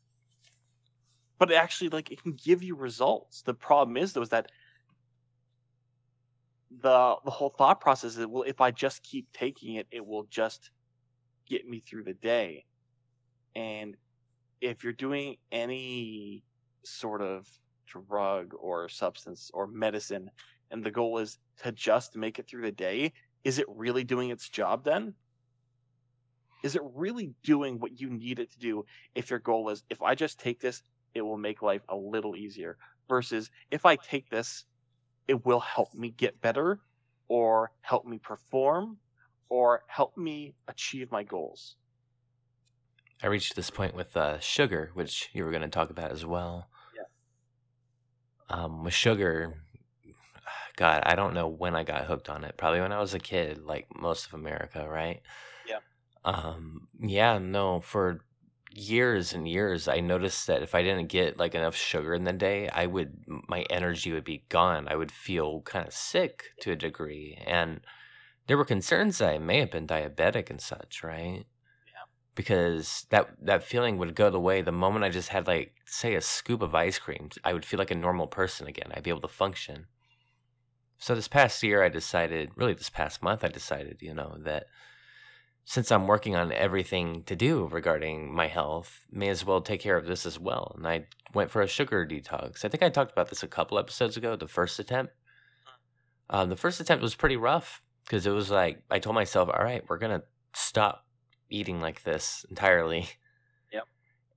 [1.39, 3.43] But actually like it can give you results.
[3.43, 4.51] The problem is though is that
[6.71, 10.25] the the whole thought process is well if I just keep taking it, it will
[10.25, 10.71] just
[11.49, 12.67] get me through the day.
[13.55, 13.97] And
[14.61, 16.45] if you're doing any
[16.85, 17.49] sort of
[17.87, 20.31] drug or substance or medicine
[20.71, 23.13] and the goal is to just make it through the day,
[23.45, 25.15] is it really doing its job then?
[26.63, 30.03] Is it really doing what you need it to do if your goal is if
[30.03, 30.83] I just take this,
[31.15, 32.77] it will make life a little easier
[33.09, 34.65] versus if I take this,
[35.27, 36.81] it will help me get better
[37.29, 38.99] or help me perform
[39.49, 41.77] or help me achieve my goals.
[43.23, 46.25] I reached this point with uh, sugar, which you were going to talk about as
[46.25, 46.69] well.
[46.95, 47.03] Yeah.
[48.49, 49.55] Um, with sugar,
[50.77, 52.57] God, I don't know when I got hooked on it.
[52.57, 55.21] Probably when I was a kid, like most of America, right?
[55.69, 55.79] Yeah.
[56.25, 58.21] Um, yeah, no, for
[58.71, 62.33] years and years, I noticed that if I didn't get like enough sugar in the
[62.33, 64.89] day, I would, my energy would be gone.
[64.89, 67.43] I would feel kind of sick to a degree.
[67.47, 67.81] And
[68.47, 71.45] there were concerns that I may have been diabetic and such, right?
[71.87, 72.05] yeah.
[72.35, 76.21] because that that feeling would go away the moment I just had like say a
[76.21, 77.31] scoop of ice cream.
[77.45, 78.91] I would feel like a normal person again.
[78.95, 79.87] I'd be able to function.
[80.99, 84.65] So this past year, I decided, really this past month, I decided, you know, that
[85.69, 89.99] since I'm working on everything to do regarding my health, may as well take care
[89.99, 90.73] of this as well.
[90.75, 91.05] And I
[91.35, 92.65] went for a sugar detox.
[92.65, 94.35] I think I talked about this a couple episodes ago.
[94.35, 95.13] The first attempt,
[96.31, 99.63] um, the first attempt was pretty rough because it was like I told myself, all
[99.63, 100.23] right, we're gonna
[100.55, 101.05] stop
[101.51, 103.07] eating like this entirely.
[103.71, 103.85] Yep.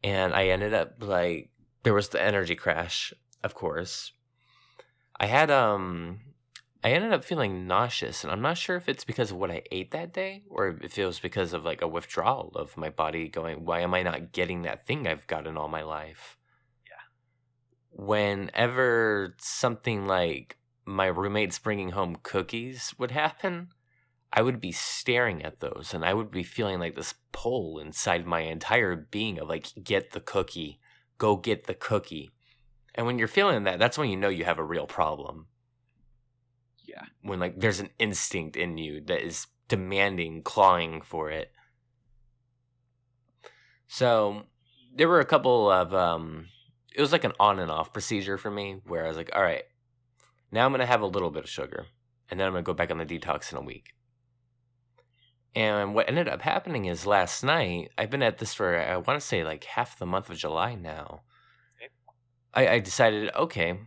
[0.03, 1.49] And I ended up like
[1.83, 4.11] there was the energy crash, of course.
[5.17, 6.19] I had um
[6.83, 9.61] I ended up feeling nauseous, and I'm not sure if it's because of what I
[9.71, 13.27] ate that day or if it was because of like a withdrawal of my body
[13.27, 16.37] going, why am I not getting that thing I've gotten all my life?
[16.87, 18.03] Yeah.
[18.03, 23.69] Whenever something like my roommates bringing home cookies would happen,
[24.33, 28.25] I would be staring at those and I would be feeling like this pull inside
[28.25, 30.79] my entire being of like, get the cookie,
[31.19, 32.31] go get the cookie.
[32.95, 35.45] And when you're feeling that, that's when you know you have a real problem
[36.91, 37.05] yeah.
[37.21, 41.51] When like there's an instinct in you that is demanding clawing for it.
[43.87, 44.43] So
[44.93, 46.47] there were a couple of um
[46.93, 49.41] it was like an on and off procedure for me where I was like, all
[49.41, 49.63] right,
[50.51, 51.85] now I'm gonna have a little bit of sugar,
[52.29, 53.93] and then I'm gonna go back on the detox in a week.
[55.53, 59.19] And what ended up happening is last night, I've been at this for I want
[59.19, 61.23] to say like half the month of July now.
[62.53, 63.79] I, I decided, okay,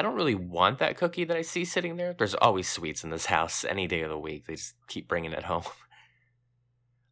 [0.00, 2.14] I don't really want that cookie that I see sitting there.
[2.14, 4.46] There's always sweets in this house any day of the week.
[4.46, 5.64] They just keep bringing it home.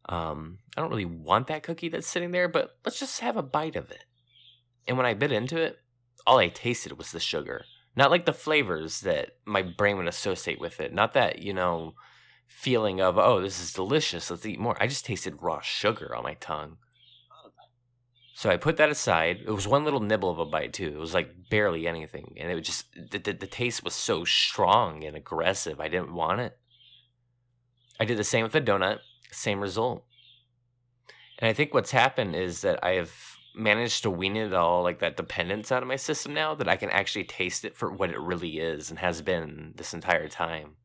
[0.07, 3.43] Um, I don't really want that cookie that's sitting there, but let's just have a
[3.43, 4.05] bite of it.
[4.87, 5.77] And when I bit into it,
[6.25, 7.63] all I tasted was the sugar.
[7.95, 10.95] Not like the flavors that my brain would associate with it.
[10.95, 11.93] Not that, you know,
[12.47, 14.75] feeling of, oh, this is delicious, let's eat more.
[14.81, 16.77] I just tasted raw sugar on my tongue.
[18.39, 19.41] So I put that aside.
[19.45, 20.87] It was one little nibble of a bite too.
[20.87, 24.23] It was like barely anything, and it was just the, the, the taste was so
[24.23, 25.81] strong and aggressive.
[25.81, 26.57] I didn't want it.
[27.99, 28.99] I did the same with the donut.
[29.29, 30.05] Same result.
[31.39, 33.11] And I think what's happened is that I have
[33.55, 36.77] managed to wean it all like that dependence out of my system now that I
[36.77, 40.77] can actually taste it for what it really is and has been this entire time.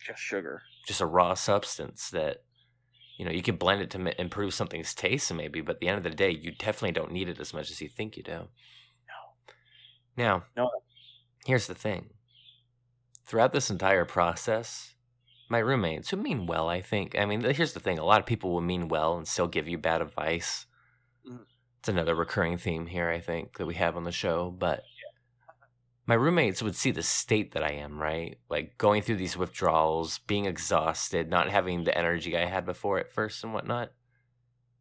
[0.00, 0.62] just sugar.
[0.86, 2.44] just a raw substance that
[3.18, 5.88] you know you can blend it to m- improve something's taste maybe but at the
[5.88, 8.22] end of the day you definitely don't need it as much as you think you
[8.22, 8.32] do.
[9.10, 9.20] No.
[10.16, 10.70] Now No.
[11.46, 12.10] here's the thing.
[13.26, 14.94] Throughout this entire process
[15.50, 17.18] my roommates who mean well i think.
[17.18, 19.68] I mean here's the thing a lot of people will mean well and still give
[19.68, 20.66] you bad advice.
[21.28, 21.44] Mhm.
[21.80, 24.82] it's another recurring theme here i think that we have on the show but
[26.08, 28.38] my roommates would see the state that I am, right?
[28.48, 33.12] Like going through these withdrawals, being exhausted, not having the energy I had before at
[33.12, 33.90] first and whatnot.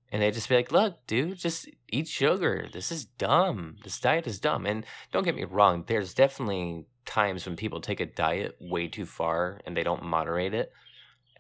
[0.09, 2.69] And they'd just be like, look, dude, just eat sugar.
[2.71, 3.75] This is dumb.
[3.83, 4.65] This diet is dumb.
[4.65, 9.05] And don't get me wrong, there's definitely times when people take a diet way too
[9.05, 10.71] far and they don't moderate it.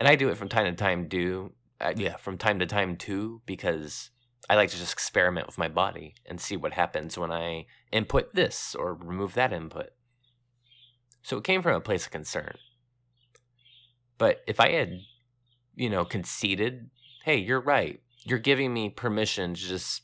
[0.01, 2.97] And I do it from time to time, do uh, yeah, from time to time
[2.97, 4.09] too, because
[4.49, 8.33] I like to just experiment with my body and see what happens when I input
[8.33, 9.89] this or remove that input.
[11.21, 12.55] So it came from a place of concern.
[14.17, 15.01] But if I had,
[15.75, 16.89] you know, conceded,
[17.25, 17.99] hey, you're right.
[18.23, 20.01] You're giving me permission to just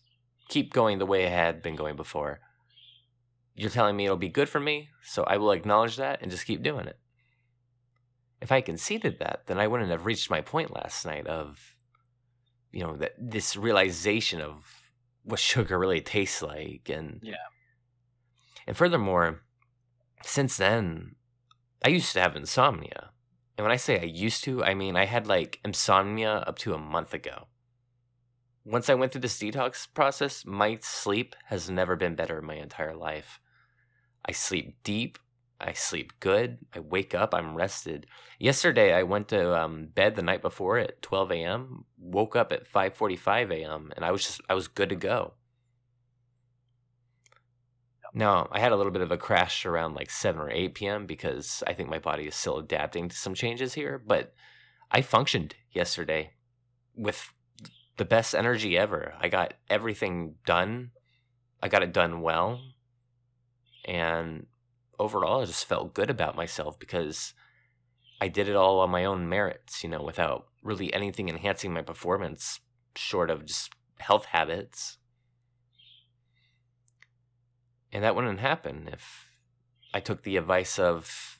[0.49, 2.41] keep going the way I had been going before.
[3.55, 6.45] You're telling me it'll be good for me, so I will acknowledge that and just
[6.45, 6.97] keep doing it.
[8.41, 11.72] If I conceded that, then I wouldn't have reached my point last night of
[12.73, 14.65] you know that this realization of
[15.23, 17.35] what sugar really tastes like and Yeah.
[18.67, 19.43] and furthermore
[20.23, 21.15] since then
[21.85, 23.11] i used to have insomnia.
[23.57, 26.73] And when i say i used to i mean i had like insomnia up to
[26.73, 27.47] a month ago.
[28.65, 32.55] Once i went through this detox process my sleep has never been better in my
[32.55, 33.39] entire life.
[34.25, 35.19] I sleep deep
[35.63, 38.05] i sleep good i wake up i'm rested
[38.39, 42.67] yesterday i went to um, bed the night before at 12 a.m woke up at
[42.67, 43.91] 5:45 a.m.
[43.95, 45.33] and I was just I was good to go.
[48.13, 51.05] Now, I had a little bit of a crash around like 7 or 8 p.m.
[51.07, 54.35] because I think my body is still adapting to some changes here, but
[54.91, 56.33] I functioned yesterday
[56.95, 57.33] with
[57.97, 59.15] the best energy ever.
[59.19, 60.91] I got everything done.
[61.63, 62.61] I got it done well.
[63.85, 64.45] And
[64.99, 67.33] overall, I just felt good about myself because
[68.21, 71.81] I did it all on my own merits, you know, without really anything enhancing my
[71.81, 72.59] performance
[72.95, 74.97] short of just health habits.
[77.91, 79.27] And that wouldn't happen if
[79.93, 81.39] I took the advice of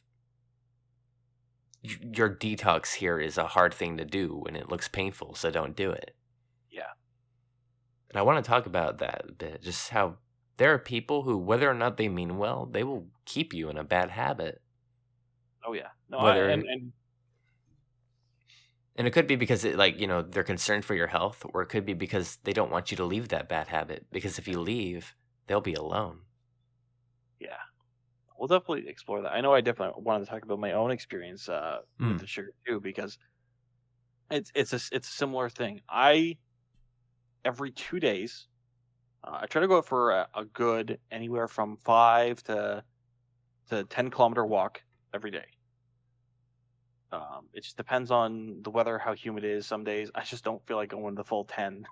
[1.82, 5.76] your detox here is a hard thing to do and it looks painful, so don't
[5.76, 6.16] do it.
[6.70, 6.92] Yeah.
[8.10, 10.18] And I want to talk about that a bit, just how
[10.58, 13.78] there are people who, whether or not they mean well, they will keep you in
[13.78, 14.62] a bad habit.
[15.66, 15.90] Oh yeah.
[16.10, 16.94] No, Whether- I, and, and
[18.96, 21.62] And it could be because it like, you know, they're concerned for your health, or
[21.64, 24.08] it could be because they don't want you to leave that bad habit.
[24.12, 25.16] Because if you leave,
[25.48, 26.22] they'll be alone.
[27.40, 27.58] yeah,
[28.38, 29.34] we'll definitely explore that.
[29.34, 32.10] I know I definitely wanted to talk about my own experience uh, Mm.
[32.10, 33.18] with the sugar too, because
[34.32, 35.82] it's it's a it's a similar thing.
[35.90, 36.38] I
[37.46, 38.48] every two days,
[39.24, 42.86] uh, I try to go for a, a good anywhere from five to
[43.70, 44.84] to ten kilometer walk
[45.14, 45.48] every day.
[47.12, 49.68] Um, it just depends on the weather, how humid it is.
[49.68, 51.86] Some days I just don't feel like going the full ten.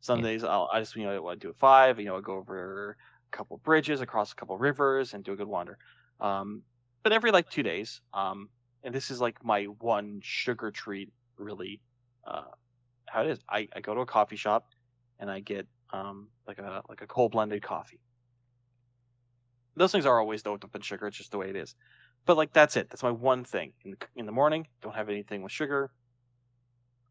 [0.00, 0.22] Some Yeah.
[0.22, 1.98] days I'll I just you know I do a five.
[1.98, 2.90] You know, I go over
[3.32, 5.78] a couple bridges, across a couple rivers, and do a good wander.
[6.20, 6.64] Um,
[7.02, 8.50] but every like two days, um,
[8.82, 11.82] and this is like my one sugar treat, really.
[12.24, 12.50] Uh,
[13.08, 14.68] how it is, I, I go to a coffee shop,
[15.18, 18.00] and I get um like a like a cold blended coffee.
[19.76, 21.06] Those things are always doped up in sugar.
[21.06, 21.74] It's just the way it is.
[22.26, 22.90] But like that's it.
[22.90, 24.66] That's my one thing in the, in the morning.
[24.82, 25.92] Don't have anything with sugar.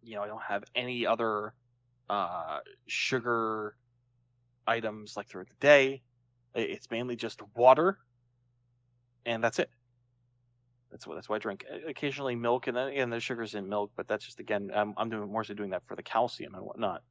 [0.01, 1.53] You know, I don't have any other
[2.09, 3.75] uh sugar
[4.67, 6.01] items like throughout the day.
[6.55, 7.97] It's mainly just water,
[9.25, 9.69] and that's it.
[10.91, 11.65] That's what that's what I drink.
[11.87, 15.09] Occasionally milk, and then again, there's sugars in milk, but that's just again I'm I'm
[15.09, 17.01] doing more so doing that for the calcium and whatnot.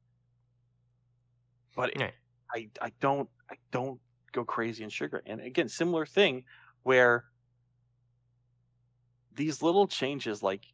[1.75, 2.13] But it- Right.
[2.53, 4.01] I I don't I don't
[4.31, 5.23] go crazy in sugar.
[5.25, 6.45] And again, similar thing
[6.83, 7.25] where
[9.31, 10.65] these little changes like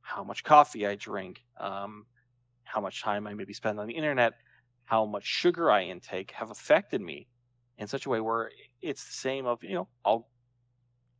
[0.00, 2.06] how much coffee I drink, um,
[2.64, 4.34] how much time I maybe spend on the internet,
[4.84, 7.28] how much sugar I intake have affected me
[7.78, 8.50] in such a way where
[8.82, 10.30] it's the same of, you know, I'll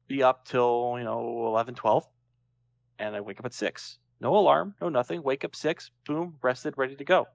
[0.08, 2.04] be up till, you know, 11, 12,
[2.98, 3.98] and I wake up at 6.
[4.20, 5.22] No alarm, no nothing.
[5.22, 7.26] Wake up 6, boom, rested, ready to go.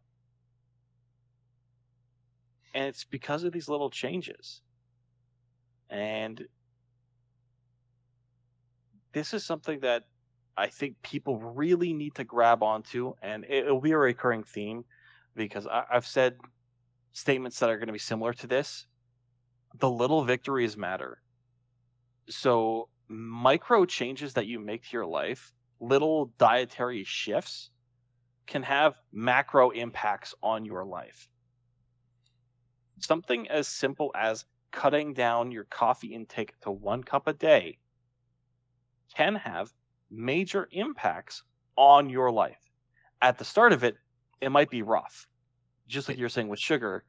[2.74, 4.62] And it's because of these little changes.
[5.90, 6.46] And
[9.14, 10.04] this is something that
[10.58, 14.86] I think people really need to grab onto, and it, it'll be a recurring theme
[15.36, 16.38] because I, I've said
[17.14, 18.86] statements that are going to be similar to this.
[19.80, 21.22] The little victories matter.
[22.30, 27.70] So micro changes that you make to your life, little dietary shifts,
[28.48, 31.30] can have macro impacts on your life.
[33.02, 37.78] Something as simple as cutting down your coffee intake to one cup a day
[39.16, 39.74] can have
[40.10, 41.44] major impacts
[41.76, 42.70] on your life.
[43.22, 43.98] At the start of it,
[44.40, 45.28] it might be rough.
[45.88, 47.04] Just like you're saying with sugar,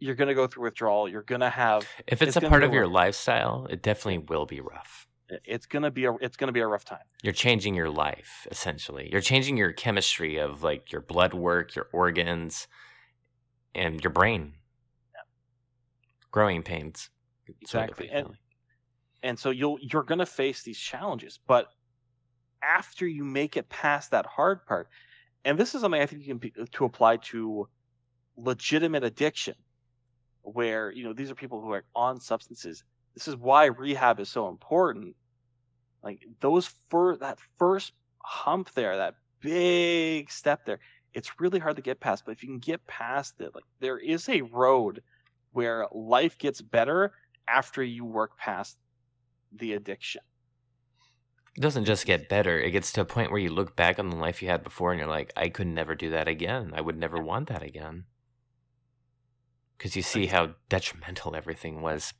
[0.00, 1.08] you're going to go through withdrawal.
[1.08, 2.92] You're going to have If it's, It's a part of your rough.
[2.92, 5.08] lifestyle, it definitely will be rough.
[5.44, 7.04] it's going to be a it's going to be a rough time.
[7.22, 9.08] You're changing your life essentially.
[9.10, 12.68] You're changing your chemistry of like your blood work, your organs,
[13.74, 14.54] and your brain.
[16.30, 17.10] Growing pains.
[17.66, 18.10] sort of, Exactly.
[18.10, 18.36] And
[19.22, 21.68] and so you'll you're going to face these challenges, but
[22.62, 24.88] after you make it past that hard part,
[25.44, 27.68] and this is something I think you can be, uh, to apply to
[28.36, 29.54] legitimate addiction,
[30.42, 32.84] where you know these are people who are on substances.
[33.14, 35.16] This is why rehab is so important.
[36.02, 40.78] Like those for that first hump there, that big step there,
[41.12, 42.24] it's really hard to get past.
[42.24, 45.02] But if you can get past it, like there is a road
[45.58, 47.12] where life gets better
[47.48, 48.78] after you work past
[49.50, 50.22] the addiction.
[51.56, 52.60] It doesn't just get better.
[52.60, 54.92] It gets to a point where you look back on the life you had before
[54.92, 56.70] and you're like, I could never do that again.
[56.76, 58.04] I would never want that again.
[59.76, 62.14] Because you see how detrimental everything was.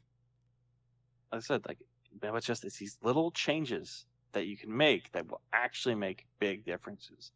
[1.31, 1.79] Like I said, like
[2.21, 6.27] know, it's just it's these little changes that you can make that will actually make
[6.41, 7.31] big differences.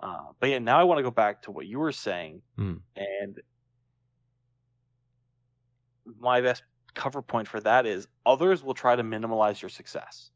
[0.00, 2.76] Uh, but yeah, now I want to go back to what you were saying, Hmm.
[2.96, 3.40] and
[6.20, 6.62] my best
[6.94, 10.30] cover point for that is others will try to minimize your success.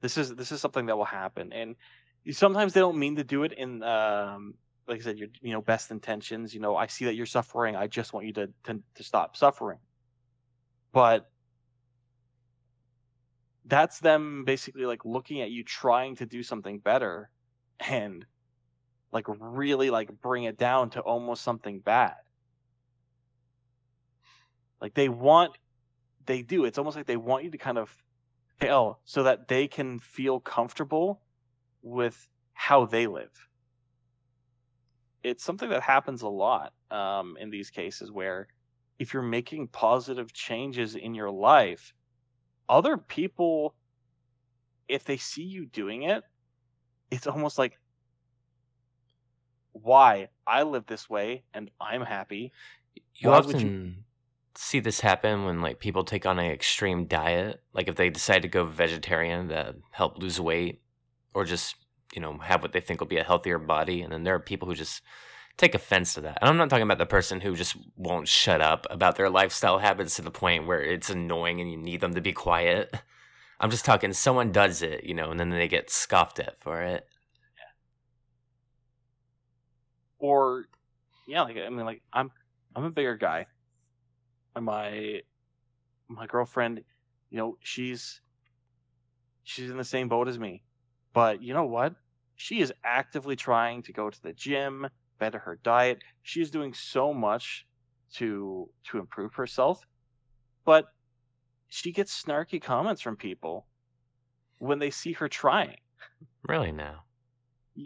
[0.00, 1.76] This is this is something that will happen, and
[2.30, 4.54] sometimes they don't mean to do it in, um,
[4.88, 6.52] like I said, your you know best intentions.
[6.52, 7.76] You know, I see that you're suffering.
[7.76, 9.78] I just want you to to, to stop suffering,
[10.92, 11.30] but
[13.64, 17.30] that's them basically like looking at you trying to do something better
[17.78, 18.26] and
[19.12, 22.14] like really like bring it down to almost something bad
[24.82, 25.56] like they want
[26.26, 26.64] they do.
[26.66, 27.96] It's almost like they want you to kind of
[28.60, 31.22] fail so that they can feel comfortable
[31.82, 33.48] with how they live.
[35.22, 38.48] It's something that happens a lot um, in these cases where
[38.98, 41.94] if you're making positive changes in your life
[42.68, 43.74] other people
[44.88, 46.22] if they see you doing it
[47.10, 47.78] it's almost like
[49.72, 50.28] why?
[50.46, 52.52] I live this way and i'm happy.
[53.16, 54.04] You Why often
[54.56, 58.42] see this happen when like people take on an extreme diet, like if they decide
[58.42, 60.82] to go vegetarian to help lose weight
[61.34, 61.76] or just,
[62.14, 64.40] you know, have what they think will be a healthier body and then there are
[64.40, 65.02] people who just
[65.56, 66.38] take offense to that.
[66.40, 69.78] And I'm not talking about the person who just won't shut up about their lifestyle
[69.78, 72.94] habits to the point where it's annoying and you need them to be quiet.
[73.60, 76.82] I'm just talking someone does it, you know, and then they get scoffed at for
[76.82, 77.06] it.
[77.56, 77.64] Yeah.
[80.18, 80.66] or
[81.26, 82.30] yeah like i mean like i'm
[82.74, 83.46] i'm a bigger guy
[84.60, 85.22] my
[86.08, 86.82] my girlfriend
[87.30, 88.20] you know she's
[89.44, 90.62] she's in the same boat as me.
[91.12, 91.94] But you know what?
[92.36, 94.88] She is actively trying to go to the gym
[95.18, 95.98] better her diet.
[96.22, 97.66] She's doing so much
[98.14, 99.86] to to improve herself.
[100.64, 100.86] But
[101.68, 103.66] she gets snarky comments from people
[104.58, 105.78] when they see her trying.
[106.48, 107.04] Really now.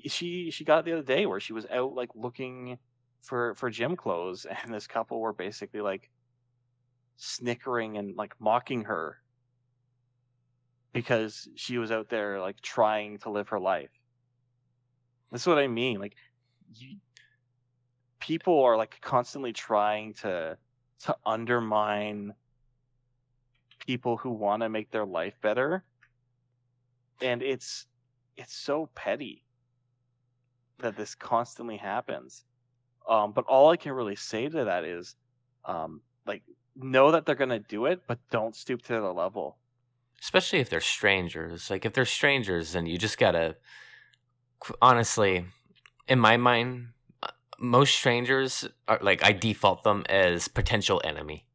[0.07, 2.79] she she got it the other day where she was out like looking
[3.23, 6.11] for for gym clothes and this couple were basically like
[7.17, 9.19] snickering and like mocking her
[10.93, 13.91] because she was out there like trying to live her life
[15.31, 16.15] that's what i mean like
[16.75, 16.97] you,
[18.21, 20.57] people are like constantly trying to
[20.99, 22.35] to undermine
[23.87, 25.85] people who want to make their life better
[27.23, 27.87] and it's
[28.37, 29.43] it's so petty
[30.79, 32.45] that this constantly happens.
[33.09, 35.17] Um, but all I can really say to that is,
[35.65, 36.43] um, like,
[36.77, 39.59] know that they're gonna do it, but don't stoop to the level.
[40.23, 41.71] especially if they're strangers.
[41.71, 43.57] Like if they're strangers, then you just gotta.
[44.81, 45.45] Honestly,
[46.09, 46.89] in my mind,
[47.23, 51.47] uh, most strangers are like I default them as potential enemy,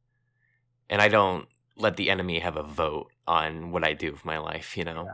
[0.90, 4.38] and I don't let the enemy have a vote on what I do with my
[4.38, 4.78] life.
[4.78, 5.08] You know,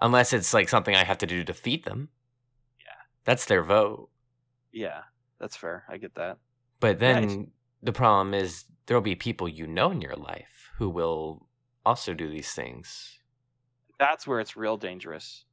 [0.00, 2.08] unless it's like something I have to do to defeat them.
[2.80, 3.00] Yeah.
[3.24, 4.10] that's their vote.
[4.72, 5.02] Yeah,
[5.40, 5.84] that's fair.
[5.88, 6.38] I get that.
[6.80, 7.50] But then
[7.84, 11.46] the problem is there'll be people you know in your life who will
[11.84, 13.18] also do these things.
[13.98, 15.44] That's where it's real dangerous.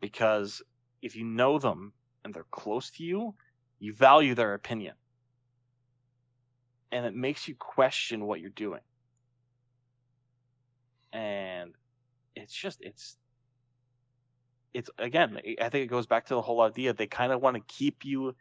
[0.00, 0.62] Because
[1.02, 1.92] if you know them
[2.24, 3.34] and they're close to you,
[3.78, 4.94] you value their opinion.
[6.90, 8.80] And it makes you question what you're doing.
[11.12, 11.72] And
[12.34, 13.16] it's just it's
[14.74, 17.56] it's again i think it goes back to the whole idea they kind of want
[17.56, 18.36] to keep you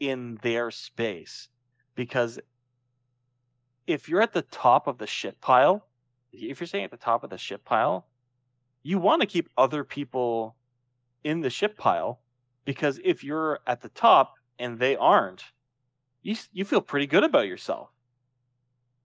[0.00, 1.48] in their space
[1.94, 2.38] because
[3.86, 5.86] if you're at the top of the shit pile
[6.32, 8.06] if you're staying at the top of the shit pile
[8.82, 10.54] you want to keep other people
[11.24, 12.20] in the shit pile
[12.64, 15.44] because if you're at the top and they aren't
[16.22, 17.90] you you feel pretty good about yourself.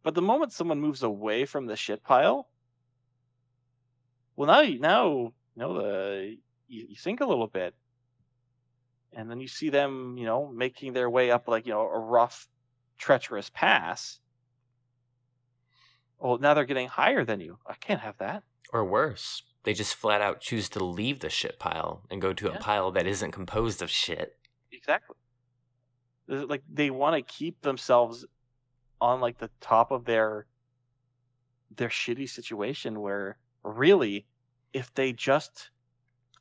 [0.04, 2.48] But the moment someone moves away from the shit pile
[4.36, 6.38] well now you now you know the
[6.68, 7.74] you, you sink a little bit.
[9.12, 12.00] And then you see them you know making their way up like you know a
[12.00, 12.48] rough
[13.00, 14.20] treacherous pass.
[16.20, 17.58] Well now they're getting higher than you.
[17.66, 18.44] I can't have that.
[18.72, 22.48] Or worse they just flat out choose to leave the shit pile and go to
[22.48, 22.56] Yeah.
[22.56, 24.38] a pile that isn't composed of shit.
[24.72, 25.16] Exactly.
[26.28, 28.26] Like they want to keep themselves
[29.02, 30.46] on like the top of their
[31.76, 34.26] their shitty situation where really
[34.74, 35.72] if they just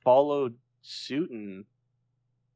[0.03, 1.65] followed suit and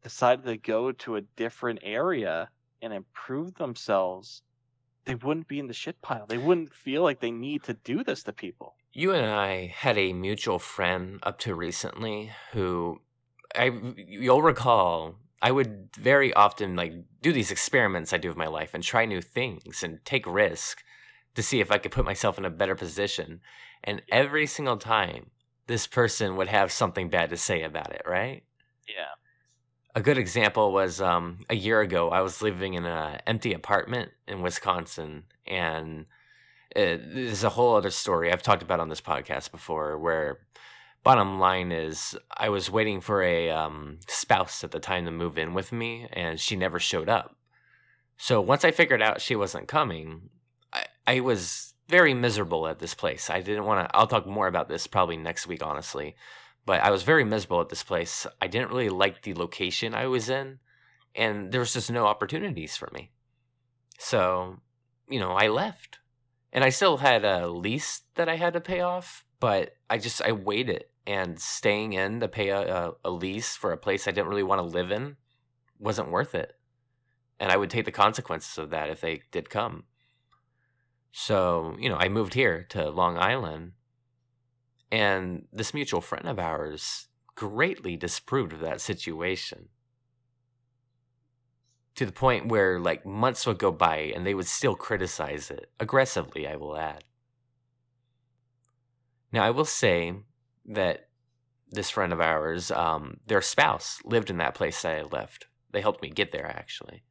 [0.03, 2.49] decided to go to a different area
[2.83, 4.43] and improve themselves
[5.05, 8.05] they wouldn't be in the shit pile they wouldn't feel like they need to do
[8.05, 13.01] this to people You and I had a mutual friend up to recently who
[13.55, 18.47] I you'll recall I would very often like do these experiments I do with my
[18.47, 20.83] life and try new things and take risk
[21.35, 23.41] to see if I could put myself in a better position.
[23.83, 25.31] And every single time
[25.67, 28.45] this person would have something bad to say about it, right?
[28.89, 29.15] yeah
[29.95, 32.09] A good example was um, a year ago.
[32.09, 36.07] I was living in an empty apartment in Wisconsin, and
[36.75, 39.99] it, there's a whole other story I've talked about on this podcast before.
[39.99, 40.39] Where
[41.03, 45.37] bottom line is, I was waiting for a um, spouse at the time to move
[45.37, 47.37] in with me, and she never showed up.
[48.17, 50.31] So once I figured out she wasn't coming,
[50.73, 53.29] I, I was very miserable at this place.
[53.29, 53.95] I didn't want to.
[53.95, 56.17] I'll talk more about this probably next week, honestly
[56.65, 58.27] but I was very miserable at this place.
[58.41, 60.59] I didn't really like the location I was in,
[61.15, 63.11] and there was just no opportunities for me.
[63.99, 64.61] So,
[65.09, 65.99] you know, I left.
[66.53, 70.21] And I still had a lease that I had to pay off, but I just
[70.21, 74.11] I waited and staying in to pay a, a, a lease for a place I
[74.11, 75.17] didn't really want to live in
[75.79, 76.57] wasn't worth it.
[77.41, 79.85] And I would take the consequences of that if they did come.
[81.11, 83.73] So, you know, I moved here to Long Island
[84.93, 89.71] and this mutual friend of ours greatly disapproved of that situation.
[91.95, 95.71] To the point where, like, months would go by and they would still criticize it.
[95.81, 97.05] Aggressively, I will add.
[99.33, 100.15] Now, I will say
[100.67, 101.09] that
[101.71, 105.47] this friend of ours, um, their spouse lived in that place that I left.
[105.71, 107.03] They helped me get there, actually.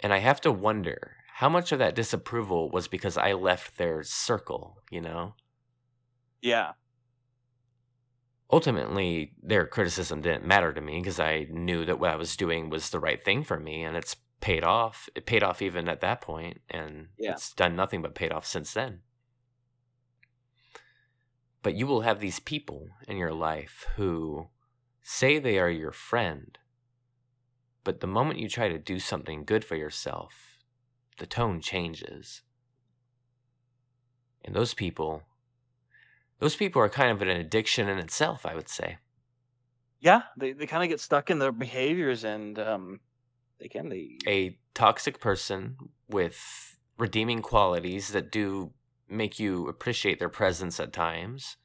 [0.00, 4.02] And I have to wonder how much of that disapproval was because I left their
[4.02, 5.34] circle, you know?
[6.44, 6.72] Yeah
[8.52, 12.70] ultimately their criticism didn't matter to me because I knew that what I was doing
[12.70, 15.08] was the right thing for me and it's paid off.
[15.16, 17.32] It paid off even at that point and Yeah.
[17.32, 19.00] it's done nothing but paid off since then.
[21.62, 24.50] But you will have these people in your life who
[25.02, 26.58] say they are your friend,
[27.82, 30.58] but the moment you try to do something good for yourself,
[31.18, 32.42] the tone changes.
[34.44, 35.22] And those people
[36.44, 38.98] those people are kind of an addiction in itself, I would say.
[39.98, 43.00] yeah they, they kind of get stuck in their behaviors and um
[43.58, 45.76] they can they A toxic person
[46.06, 46.38] with
[46.98, 48.72] redeeming qualities that do
[49.08, 51.56] make you appreciate their presence at times.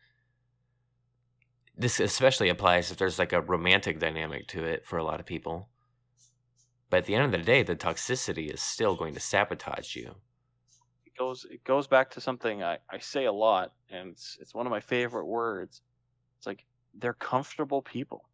[1.75, 5.25] This especially applies if there's like a romantic dynamic to it for a lot of
[5.25, 5.69] people.
[6.89, 10.15] But at the end of the day, the toxicity is still going to sabotage you.
[11.20, 14.53] It goes it goes back to something I, I say a lot and it's it's
[14.53, 15.82] one of my favorite words.
[16.38, 18.30] It's like they're comfortable people.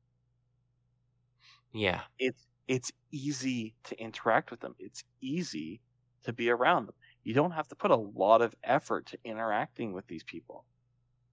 [1.74, 2.04] Yeah.
[2.20, 4.76] It's it's easy to interact with them.
[4.80, 5.82] It's easy
[6.24, 6.96] to be around them.
[7.24, 10.66] You don't have to put a lot of effort to interacting with these people.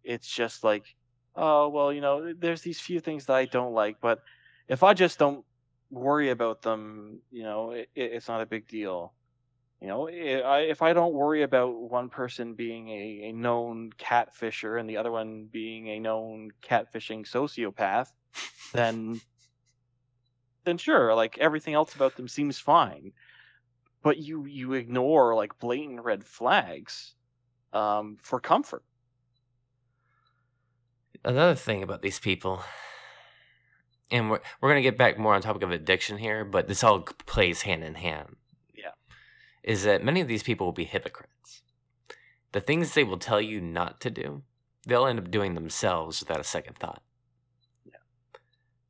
[0.05, 0.97] It's just like,
[1.37, 4.21] oh well, you know, there's these few things that I don't like, but
[4.69, 5.47] if I just don't
[5.91, 9.15] worry about them, you know, it, it's not a big deal.
[9.83, 14.79] You know, I, if I don't worry about one person being a, a known catfisher
[14.79, 18.13] and the other one being a known catfishing sociopath,
[18.73, 19.21] then
[20.63, 23.11] then sure, like everything else about them seems fine.
[24.05, 27.15] But you you ignore like blatant red flags
[27.73, 28.85] um, for comfort.
[31.25, 32.63] another thing about these people
[34.13, 37.01] and we're, we're to get back more on topic of addiction here but this all
[37.27, 38.37] plays hand in hand.
[39.63, 41.63] Is that many of these people will be hypocrites
[42.53, 44.43] the things they will tell you not to do
[44.87, 47.03] they'll end up doing themselves without a second thought.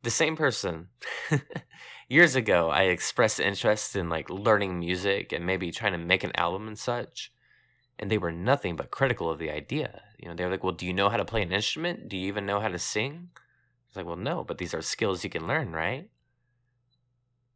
[0.03, 0.89] The same person
[2.09, 6.33] years ago I expressed interest in like learning music and maybe trying to make an
[6.35, 7.33] album and such.
[7.99, 10.03] And they were nothing but critical of the idea.
[10.19, 12.09] You know, they were like, Well, do you know how to play an instrument?
[12.09, 13.29] Do you even know how to sing?
[13.87, 16.09] It's like, well, no, but these are skills you can learn, right?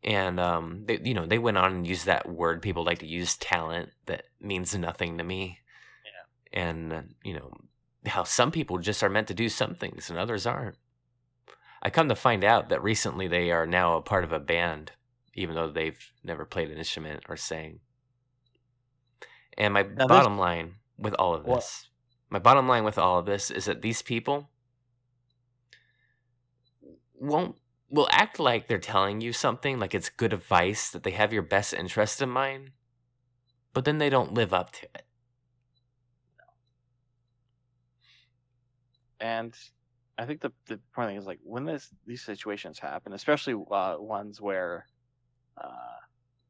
[0.06, 3.06] And um, they, you know, they went on and used that word people like to
[3.06, 5.58] use, talent, that means nothing to me.
[6.04, 6.62] Yeah.
[6.62, 7.52] And uh, you know,
[8.06, 10.76] how some people just are meant to do some things and others aren't.
[11.82, 14.92] I come to find out that recently they are now a part of a band,
[15.34, 17.80] even though they've never played an instrument or sang.
[19.58, 21.56] And my Now, bottom line with all of what?
[21.56, 21.88] this,
[22.30, 24.50] my bottom line with all of this is that these people
[27.18, 27.56] won't
[27.96, 31.42] will act like they're telling you something, like it's good advice, that they have your
[31.42, 32.72] best interest in mind,
[33.72, 35.06] but then they don't live up to it.
[39.20, 39.54] And
[40.18, 43.96] I think the the point thing is like when this these situations happen, especially uh,
[43.98, 44.86] ones where,
[45.56, 45.96] uh,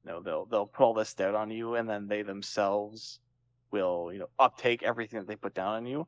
[0.04, 3.20] you know, they'll they'll put all this doubt on you, and then they themselves
[3.70, 6.06] will you know uptake everything that they put down on you.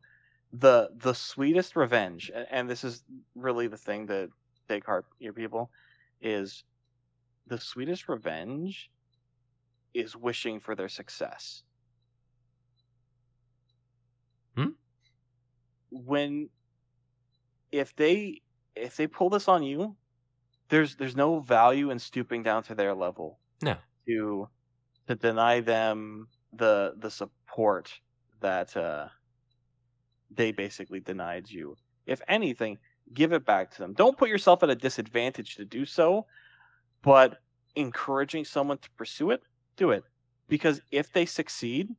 [0.52, 4.30] The the sweetest revenge, a- and this is really the thing that
[4.68, 5.72] take heart, you people,
[6.20, 6.64] is
[7.46, 8.90] the sweetest revenge
[9.92, 11.62] is wishing for their success.
[14.56, 14.70] Hmm?
[15.90, 16.50] When
[17.72, 18.42] if they
[18.74, 19.96] if they pull this on you,
[20.70, 23.78] there's there's no value in stooping down to their level No.
[24.08, 24.48] to
[25.08, 28.00] to deny them the the support
[28.40, 29.08] that uh
[30.30, 31.76] they basically denied you.
[32.06, 32.78] If anything,
[33.14, 33.94] give it back to them.
[33.94, 36.26] Don't put yourself at a disadvantage to do so,
[37.02, 37.38] but
[37.76, 39.42] encouraging someone to pursue it,
[39.76, 40.04] do it.
[40.48, 41.90] Because if they succeed,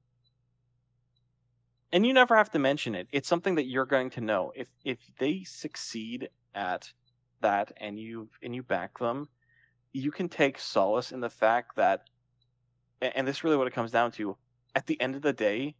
[1.91, 4.51] and you never have to mention it, it's something that you're going to know.
[4.55, 6.91] If if they succeed at
[7.41, 9.27] that and you and you back them,
[9.93, 12.01] you can take solace in the fact that
[13.01, 14.35] and this is really what it comes down to,
[14.75, 15.75] at the end of the day,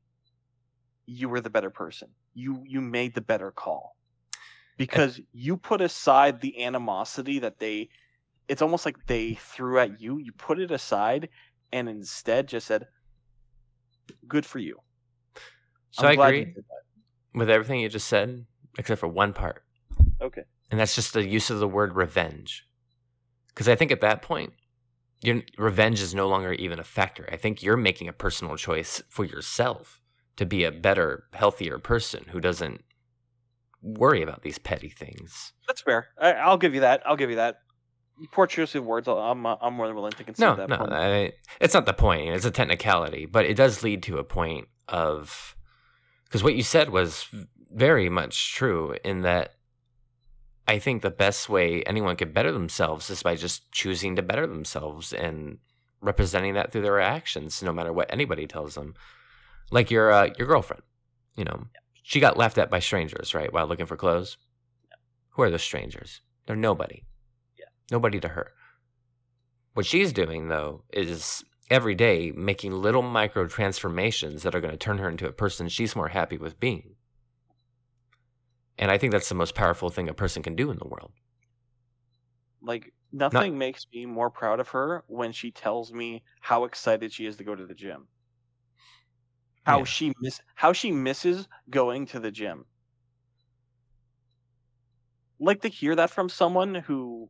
[1.06, 2.10] you were the better person.
[2.34, 3.96] You you made the better call
[4.80, 7.90] because you put aside the animosity that they
[8.48, 11.30] it's almost like they threw at you you put it aside
[11.72, 12.88] and instead just said
[14.28, 14.78] good for you.
[15.92, 16.56] So I'm I agree
[17.34, 18.46] with everything you just said,
[18.78, 19.64] except for one part.
[20.22, 20.44] okay.
[20.72, 22.66] And that's just the use of the word revenge.
[23.50, 24.54] Because i think at that point
[25.22, 27.28] your revenge is no longer even a factor.
[27.30, 30.00] I think you're making a personal choice for yourself
[30.38, 32.82] to be a better healthier person who doesn't
[33.82, 35.54] worry about these petty things.
[35.68, 36.08] That's fair.
[36.20, 37.02] I, i'll give you that.
[37.06, 37.60] I'll give you that.
[38.32, 40.78] Poor choice of words i'm uh, i'm more than willing to concede no that no
[40.78, 40.94] point.
[40.94, 42.30] I, it's not the point.
[42.30, 45.56] It's a technicality but it does lead to a point of
[46.26, 47.26] because what you said was
[47.72, 49.54] very much true in that
[50.68, 54.46] I think the best way anyone could better themselves is by just choosing to better
[54.46, 55.58] themselves and
[56.00, 58.94] representing that through their actions, no matter what anybody tells them.
[59.72, 60.84] Like your uh, your girlfriend,
[61.36, 61.66] you know,
[62.10, 64.36] she got laughed at by strangers, right, while looking for clothes.
[65.34, 66.22] Who are those strangers?
[66.48, 67.04] They're nobody.
[67.56, 67.66] Yeah.
[67.92, 68.52] nobody to her.
[69.76, 74.78] What she's doing though is every day making little micro transformations that are going to
[74.78, 76.96] turn her into a person she's more happy with being.
[78.80, 81.12] And I think that's the most powerful thing a person can do in the world.
[82.64, 87.28] like nothing makes me more proud of her when she tells me how excited she
[87.28, 88.08] is to go to the gym
[89.70, 89.86] how Yeah.
[89.86, 92.66] she miss how she misses going to the gym
[95.40, 97.30] like to hear that from someone who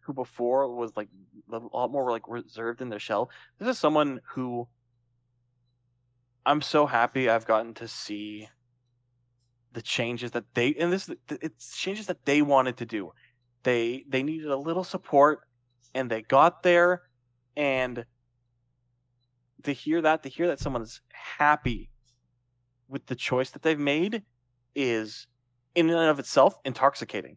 [0.00, 1.08] who before was like
[1.52, 4.68] a lot more like reserved in their shell this is someone who
[6.46, 8.48] i'm so happy i've gotten to see
[9.72, 13.12] the changes that they and this it's changes that they wanted to do
[13.62, 15.40] they they needed a little support
[15.94, 17.02] and they got there
[17.56, 18.06] and
[19.62, 21.90] to hear that to hear that someone's happy
[22.88, 24.22] with the choice that they've made
[24.74, 25.26] is
[25.74, 27.36] in and of itself intoxicating.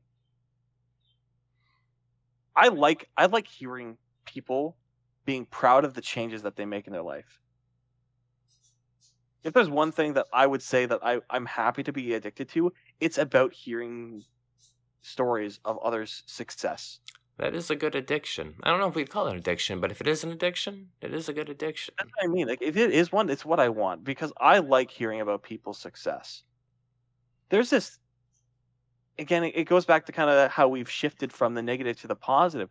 [2.55, 4.77] I like i like hearing people
[5.25, 7.39] being proud of the changes that they make in their life.
[9.43, 12.49] If there's one thing that i would say that I, i'm happy to be addicted
[12.49, 14.23] to it's about hearing
[15.01, 16.99] stories of others success
[17.39, 18.55] That is a good addiction.
[18.61, 20.91] I don't know if we'd call it an addiction, but if it is an addiction,
[21.01, 21.95] it is a good addiction.
[21.97, 22.47] That's what I mean.
[22.47, 25.79] Like, if it is one, it's what I want because I like hearing about people's
[25.79, 26.43] success.
[27.49, 27.99] There's this,
[29.17, 32.07] again, it- it goes back to kind of how we've shifted from the negative to
[32.07, 32.69] the positive.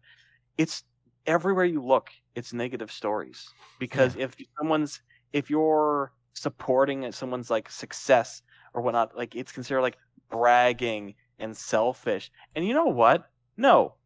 [0.59, 0.85] It's
[1.27, 5.03] everywhere you look, it's negative stories because if someone's,
[5.33, 8.43] if you're supporting someone's like success
[8.75, 9.99] or whatnot, like it's considered like
[10.31, 12.31] bragging and selfish.
[12.57, 13.31] And you know what?
[13.57, 13.97] No,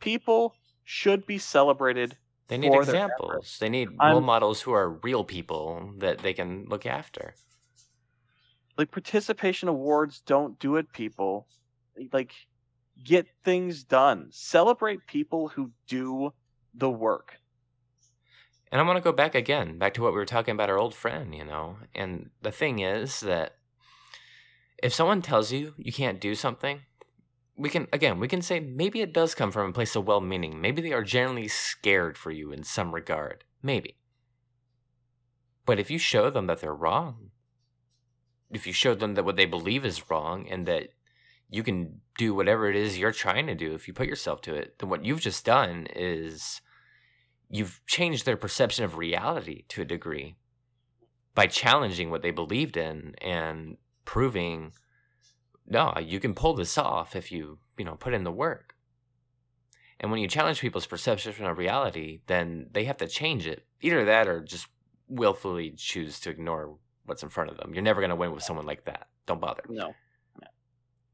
[0.00, 2.16] people should be celebrated.
[2.48, 3.58] They need examples.
[3.60, 7.34] They need I'm- role models who are real people that they can look after.
[8.76, 11.46] Like participation awards don't do it, people.
[12.12, 12.32] Like
[13.04, 14.28] get things done.
[14.30, 16.32] Celebrate people who do
[16.74, 17.36] the work.
[18.72, 20.78] And I want to go back again, back to what we were talking about our
[20.78, 21.76] old friend, you know.
[21.94, 23.56] And the thing is that
[24.82, 26.82] if someone tells you you can't do something,
[27.60, 30.62] we can again, we can say maybe it does come from a place of well-meaning.
[30.62, 33.44] Maybe they are generally scared for you in some regard.
[33.62, 33.98] Maybe.
[35.66, 37.32] But if you show them that they're wrong,
[38.50, 40.88] if you show them that what they believe is wrong and that
[41.50, 44.54] you can do whatever it is you're trying to do if you put yourself to
[44.54, 46.62] it, then what you've just done is
[47.50, 50.36] you've changed their perception of reality to a degree
[51.34, 54.72] by challenging what they believed in and proving
[55.70, 58.74] no you can pull this off if you you know put in the work
[59.98, 64.04] and when you challenge people's perception of reality then they have to change it either
[64.04, 64.66] that or just
[65.08, 68.42] willfully choose to ignore what's in front of them you're never going to win with
[68.42, 69.94] someone like that don't bother No.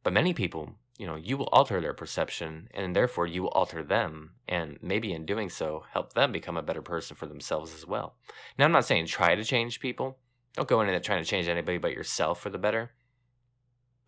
[0.03, 3.83] but many people, you know, you will alter their perception and therefore you will alter
[3.83, 4.31] them.
[4.49, 8.15] And maybe in doing so, help them become a better person for themselves as well.
[8.57, 10.17] Now, I'm not saying try to change people.
[10.55, 12.93] Don't go into it trying to change anybody but yourself for the better.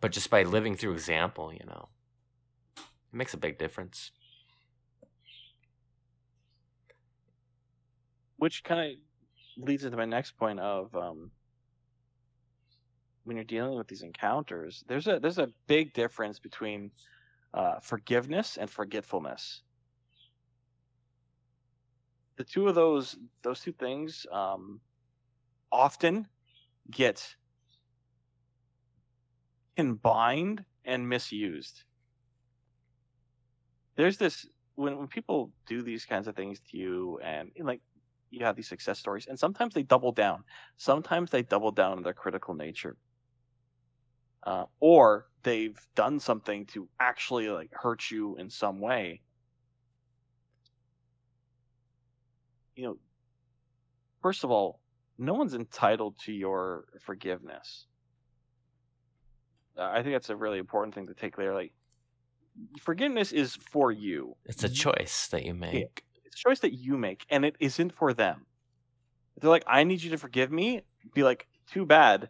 [0.01, 1.89] But just by living through example, you know,
[2.77, 2.83] it
[3.13, 4.11] makes a big difference.
[8.39, 11.29] which kind of leads into my next point of um,
[13.25, 16.89] when you're dealing with these encounters there's a there's a big difference between
[17.53, 19.61] uh, forgiveness and forgetfulness
[22.37, 24.79] the two of those those two things um,
[25.71, 26.25] often
[26.89, 27.35] get
[29.79, 31.83] combined and misused.
[33.95, 37.79] There's this when, when people do these kinds of things to you and like
[38.29, 40.43] you have these success stories and sometimes they double down.
[40.75, 42.97] Sometimes they double down on their critical nature.
[44.43, 49.21] Uh, or they've done something to actually like hurt you in some way.
[52.75, 52.97] You know
[54.21, 54.81] first of all
[55.17, 57.85] no one's entitled to your forgiveness
[59.79, 61.73] i think that's a really important thing to take clear like
[62.79, 64.35] forgiveness is for you.
[64.45, 66.03] It's a choice that you make.
[66.25, 68.45] it's a choice that you make and it isn't for them.
[69.35, 70.81] If they're like i need you to forgive me
[71.13, 72.29] be like too bad.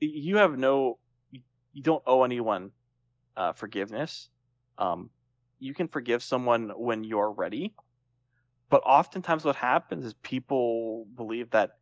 [0.00, 0.98] You have no
[1.30, 1.40] you,
[1.72, 2.70] you don't owe anyone
[3.36, 4.28] uh, forgiveness.
[4.78, 5.10] Um,
[5.58, 7.74] you can forgive someone when you're ready.
[8.70, 11.78] But oftentimes what happens is people believe that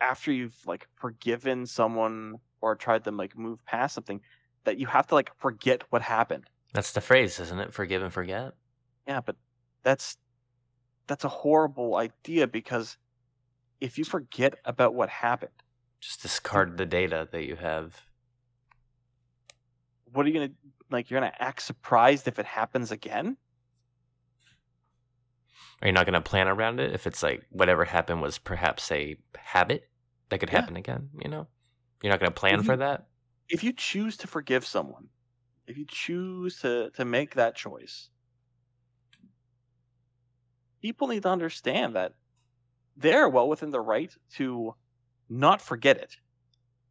[0.00, 4.20] after you've like forgiven someone or tried to like move past something
[4.64, 7.74] that you have to like forget what happened That's the phrase, isn't it?
[7.74, 8.54] Forgive and forget.
[9.06, 9.36] yeah, but
[9.82, 10.16] that's
[11.06, 12.96] that's a horrible idea because
[13.80, 15.58] if you forget about what happened,
[16.00, 18.00] Just discard the data that you have.
[20.12, 20.52] what are you gonna
[20.90, 21.10] like?
[21.10, 23.36] You're gonna act surprised if it happens again?
[25.82, 28.90] Are you not going to plan around it if it's like whatever happened was perhaps
[28.90, 29.90] a habit
[30.30, 30.60] that could Yeah.
[30.60, 31.10] happen again?
[31.22, 31.46] You know,
[32.04, 33.06] you're not going to plan If for that.
[33.48, 35.08] If you choose to forgive someone,
[35.66, 38.10] if you choose to to make that choice,
[40.82, 42.12] people need to understand that
[42.94, 44.74] they're well within the right to
[45.30, 46.18] not forget it,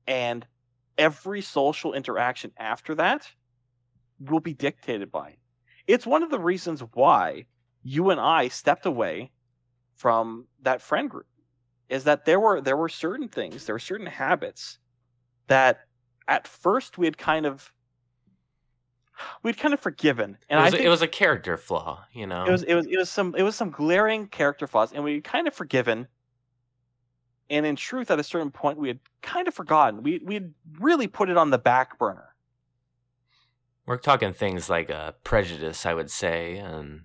[0.08, 0.48] and
[0.98, 3.32] every social interaction after that
[4.20, 5.40] will be dictated by it.
[5.86, 7.46] It's one of the reasons why
[7.84, 9.32] you and I stepped away
[9.94, 11.28] from that friend group
[11.90, 14.80] is that there were there were certain things, there were certain habits
[15.48, 15.82] that
[16.28, 17.72] at first we had kind of
[19.44, 20.38] we'd kind of forgiven.
[20.50, 22.46] And it, I was, think it was a character flaw, you know.
[22.46, 25.16] it was it was it was some it was some glaring character flaws and we
[25.16, 26.08] had kind of forgiven
[27.50, 30.54] and in truth at a certain point we had kind of forgotten we we had
[30.80, 32.34] really put it on the back burner
[33.86, 37.02] We're talking things like uh, prejudice, I would say, and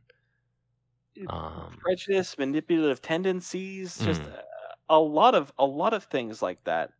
[1.28, 4.32] um, prejudice manipulative tendencies just Mm.
[4.32, 4.45] a,
[4.91, 6.93] a lot of a lot of things like that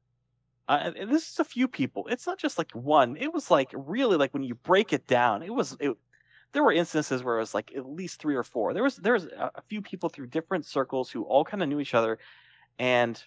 [0.69, 3.71] uh, and- this is a few people it's not just like one it was like
[3.75, 5.97] really like when you break it down it was it,
[6.53, 9.13] there were instances where it was like at least three or four there was there
[9.15, 12.19] was a, few people through different circles who all kind of knew each other
[12.79, 13.23] and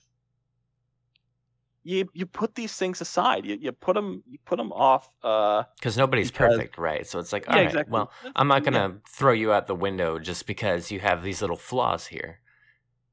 [1.84, 5.64] you you put these things aside you, you put them you put them off uh
[5.78, 7.08] because nobody's because- perfect, right?
[7.08, 9.76] So it's like, yeah all right, exactly well, I'm not gonna throw you out the
[9.76, 12.40] window just because you have these little flaws here.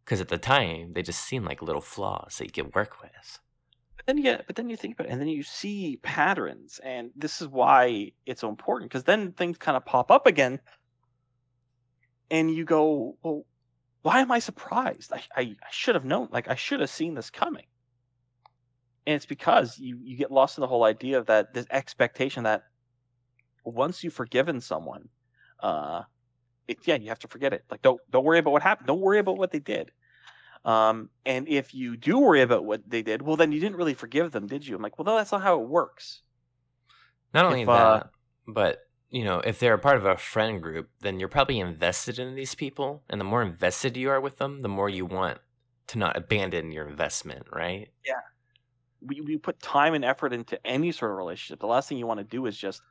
[0.04, 3.40] Because at the time, they just seem like little flaws that you can work with.
[4.08, 7.42] Then get, but then you think about it, and then you see patterns, and this
[7.42, 10.58] is why it's so important because then things kind of pop up again,
[12.30, 13.44] and you go, well,
[14.02, 15.12] why am I surprised?
[15.12, 17.66] I, I, I should have known, like I should have seen this coming.
[19.06, 22.44] And it's because you you get lost in the whole idea of that this expectation
[22.44, 22.62] that
[23.64, 25.08] once you've forgiven someone,
[25.60, 26.02] uh,
[26.66, 27.64] it, yeah, you have to forget it.
[27.70, 28.86] Like don't don't worry about what happened.
[28.86, 29.90] Don't worry about what they did.
[30.64, 33.94] Um, and if you do worry about what they did, well, then you didn't really
[33.94, 34.76] forgive them, did you?
[34.76, 36.22] I'm like, well, no, that's not how it works.
[37.32, 38.08] Not only if, uh, that, uh,
[38.46, 38.78] but
[39.10, 42.34] you know, if they're a part of a friend group, then you're probably invested in
[42.34, 45.38] these people, and the more invested you are with them, the more you want
[45.88, 47.88] to not abandon your investment, right?
[48.04, 48.20] Yeah.
[49.00, 51.60] We we put time and effort into any sort of relationship.
[51.60, 52.82] The last thing you want to do is just,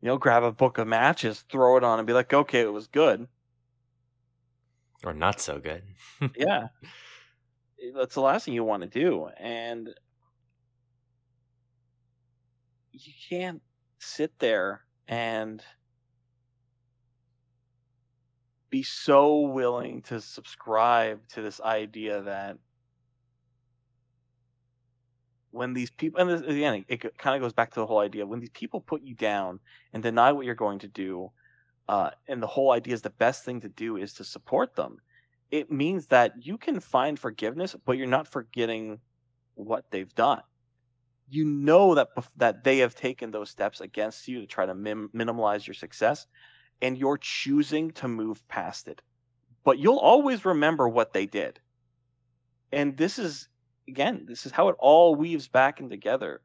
[0.00, 2.72] you know, grab a book of matches, throw it on, and be like, okay, it
[2.72, 3.26] was good
[5.04, 5.82] or not so good.
[6.36, 6.68] yeah.
[7.82, 9.28] Eh, that's the last thing you want to do.
[9.38, 9.90] And
[12.92, 13.62] you can't
[13.98, 15.62] sit there and
[18.70, 22.58] be so willing to subscribe to this idea that
[25.50, 28.26] when these people and this, again it kind of goes back to the whole idea
[28.26, 29.58] when these people put you down
[29.92, 31.30] and deny what you're going to do
[31.88, 34.98] uh, and the whole idea is the best thing to do is to support them,
[35.50, 39.00] it means that you can find forgiveness, but you're not forgetting
[39.54, 40.42] what they've done.
[41.30, 45.66] You know that that they have taken those steps against you to try to minimize
[45.66, 46.26] your success,
[46.80, 49.02] and you're choosing to move past it.
[49.64, 51.60] But you'll always remember what they did.
[52.72, 53.48] And this is
[53.88, 56.40] again, this is how it all weaves back in together.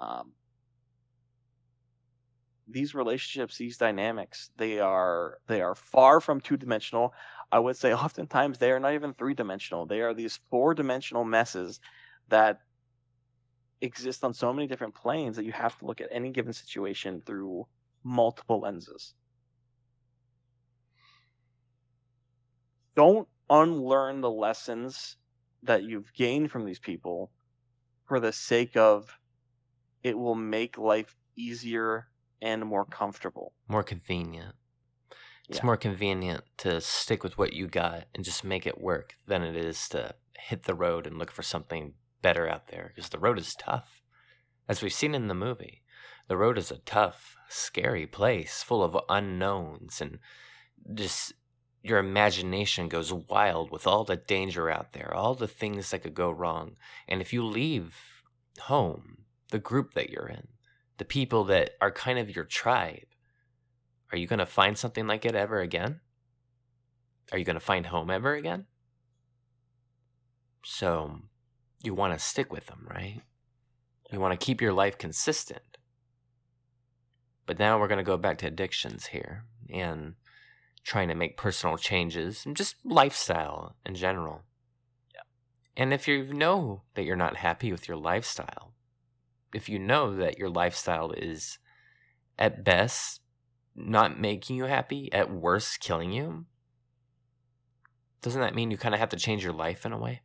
[0.00, 0.32] Um,
[2.72, 7.12] these relationships, these dynamics, they are they are far from two dimensional.
[7.52, 9.86] I would say oftentimes they are not even three dimensional.
[9.86, 11.80] They are these four dimensional messes
[12.28, 12.60] that
[13.80, 17.22] exist on so many different planes that you have to look at any given situation
[17.24, 17.66] through
[18.04, 19.14] multiple lenses.
[22.94, 25.16] Don't unlearn the lessons
[25.62, 27.30] that you've gained from these people
[28.06, 29.18] for the sake of
[30.02, 32.09] it will make life easier
[32.42, 33.52] and more comfortable.
[33.68, 34.54] More convenient.
[35.48, 35.66] It's yeah.
[35.66, 39.56] more convenient to stick with what you got and just make it work than it
[39.56, 43.38] is to hit the road and look for something better out there because the road
[43.38, 44.02] is tough.
[44.68, 45.82] As we've seen in the movie,
[46.28, 50.18] the road is a tough, scary place full of unknowns and
[50.94, 51.32] just
[51.82, 56.14] your imagination goes wild with all the danger out there, all the things that could
[56.14, 56.76] go wrong.
[57.08, 57.96] And if you leave
[58.60, 60.48] home, the group that you're in,
[61.00, 63.06] the people that are kind of your tribe,
[64.12, 66.00] are you going to find something like it ever again?
[67.32, 68.66] Are you going to find home ever again?
[70.62, 71.20] So
[71.82, 73.22] you want to stick with them, right?
[74.12, 75.78] You want to keep your life consistent.
[77.46, 80.16] But now we're going to go back to addictions here and
[80.84, 84.42] trying to make personal changes and just lifestyle in general.
[85.14, 85.22] Yeah.
[85.82, 88.69] And if you know that you're not happy with your lifestyle,
[89.54, 91.58] if you know that your lifestyle is
[92.38, 93.20] at best
[93.74, 96.46] not making you happy, at worst killing you,
[98.22, 100.22] doesn't that mean you kind of have to change your life in a way?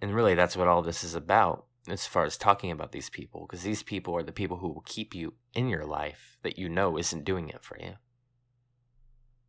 [0.00, 3.46] And really, that's what all this is about as far as talking about these people,
[3.46, 6.68] because these people are the people who will keep you in your life that you
[6.68, 7.94] know isn't doing it for you.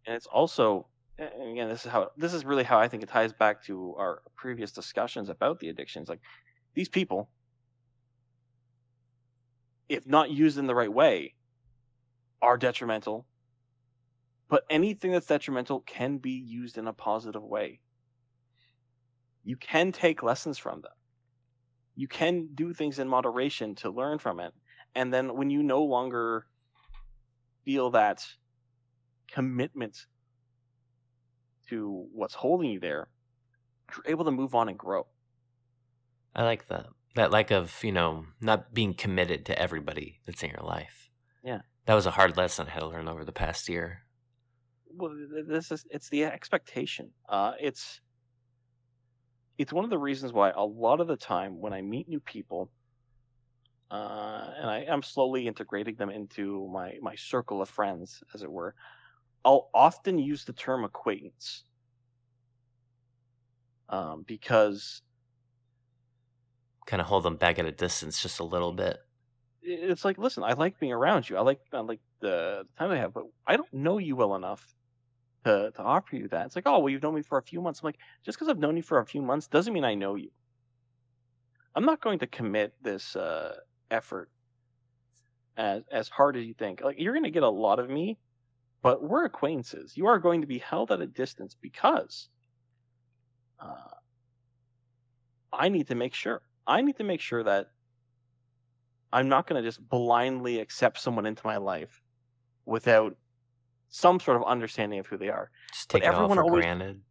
[0.05, 0.87] And it's also,
[1.17, 3.95] and again, this is how this is really how I think it ties back to
[3.97, 6.09] our previous discussions about the addictions.
[6.09, 6.19] Like
[6.75, 7.29] these people,
[9.89, 11.33] if not used in the right way,
[12.41, 13.25] are detrimental.
[14.47, 17.79] But anything that's detrimental can be used in a positive way.
[19.43, 20.91] You can take lessons from them.
[21.95, 24.53] You can do things in moderation to learn from it.
[24.93, 26.45] And then when you no longer
[27.63, 28.25] feel that
[29.31, 30.05] commitment
[31.69, 33.07] to what's holding you there,
[33.91, 35.07] you're able to move on and grow.
[36.35, 36.87] I like that.
[37.15, 41.09] That like of, you know, not being committed to everybody that's in your life.
[41.43, 41.61] Yeah.
[41.85, 44.01] That was a hard lesson I had to learn over the past year.
[44.97, 45.15] Well,
[45.47, 47.11] this is it's the expectation.
[47.29, 48.01] Uh it's
[49.57, 52.19] it's one of the reasons why a lot of the time when I meet new
[52.19, 52.69] people,
[53.89, 58.51] uh, and I am slowly integrating them into my my circle of friends, as it
[58.51, 58.75] were,
[59.45, 61.63] I'll often use the term acquaintance
[63.89, 65.01] um, because
[66.85, 68.99] kind of hold them back at a distance just a little bit.
[69.61, 71.37] It's like, listen, I like being around you.
[71.37, 74.75] I like I like the time I have, but I don't know you well enough
[75.43, 76.47] to to offer you that.
[76.47, 77.81] It's like, oh, well, you've known me for a few months.
[77.81, 80.15] I'm like, just because I've known you for a few months doesn't mean I know
[80.15, 80.29] you.
[81.75, 83.55] I'm not going to commit this uh,
[83.89, 84.29] effort
[85.57, 86.81] as as hard as you think.
[86.81, 88.19] Like you're going to get a lot of me,
[88.83, 89.97] but we're acquaintances.
[89.97, 92.29] You are going to be held at a distance because
[93.59, 93.95] uh,
[95.51, 96.41] I need to make sure.
[96.67, 97.71] I need to make sure that
[99.13, 102.01] I'm not going to just blindly accept someone into my life
[102.65, 103.15] without
[103.89, 105.51] some sort of understanding of who they are.
[105.71, 107.01] Just take it all for always, granted.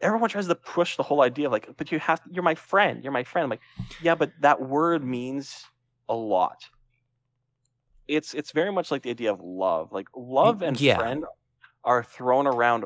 [0.00, 3.04] Everyone tries to push the whole idea of like, but you have, you're my friend,
[3.04, 3.44] you're my friend.
[3.44, 3.60] I'm like,
[4.02, 5.64] yeah, but that word means
[6.08, 6.64] a lot.
[8.08, 9.92] It's it's very much like the idea of love.
[9.92, 10.98] Like love and yeah.
[10.98, 11.24] friend
[11.84, 12.84] are thrown around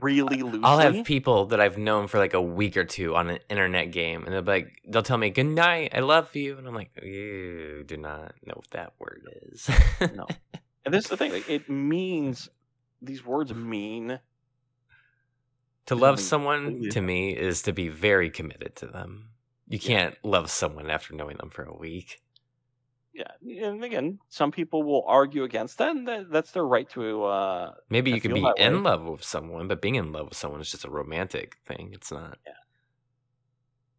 [0.00, 0.60] really loosely.
[0.64, 3.92] I'll have people that I've known for like a week or two on an internet
[3.92, 6.74] game, and they'll be like, they'll tell me "Good night, I love you," and I'm
[6.74, 9.22] like, you do not know what that word
[9.52, 9.68] is.
[10.14, 10.26] no,
[10.84, 12.48] and this is the thing; like, it means
[13.00, 14.18] these words mean
[15.86, 16.88] to love someone.
[16.90, 19.28] To me, is to be very committed to them.
[19.68, 20.30] You can't yeah.
[20.30, 22.21] love someone after knowing them for a week
[23.12, 27.24] yeah, and again, some people will argue against that, and that, that's their right to.
[27.24, 28.80] Uh, Maybe you can be in way.
[28.80, 31.90] love with someone, but being in love with someone is just a romantic thing.
[31.92, 32.38] It's not.
[32.46, 32.52] Yeah.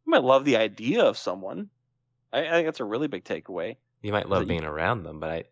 [0.06, 1.70] You might love the idea of someone.
[2.32, 3.78] I, I think that's a really big takeaway.
[4.02, 4.70] You might love being you...
[4.70, 5.44] around them, but I,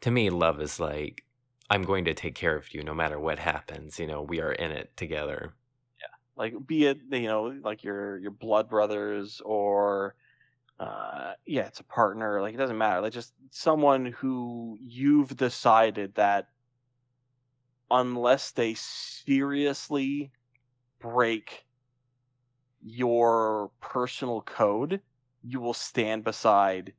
[0.00, 1.24] to me, love is like
[1.68, 3.98] I'm going to take care of you no matter what happens.
[3.98, 5.52] You know, we are in it together.
[6.00, 6.06] Yeah,
[6.36, 10.14] like be it you know like your your blood brothers or
[10.80, 12.40] uh, yeah, it's a partner.
[12.40, 13.02] Like it doesn't matter.
[13.02, 16.48] Like just someone who you've decided that
[17.90, 20.30] unless they seriously
[20.98, 21.66] break
[22.82, 25.02] your personal code,
[25.42, 26.94] you will stand beside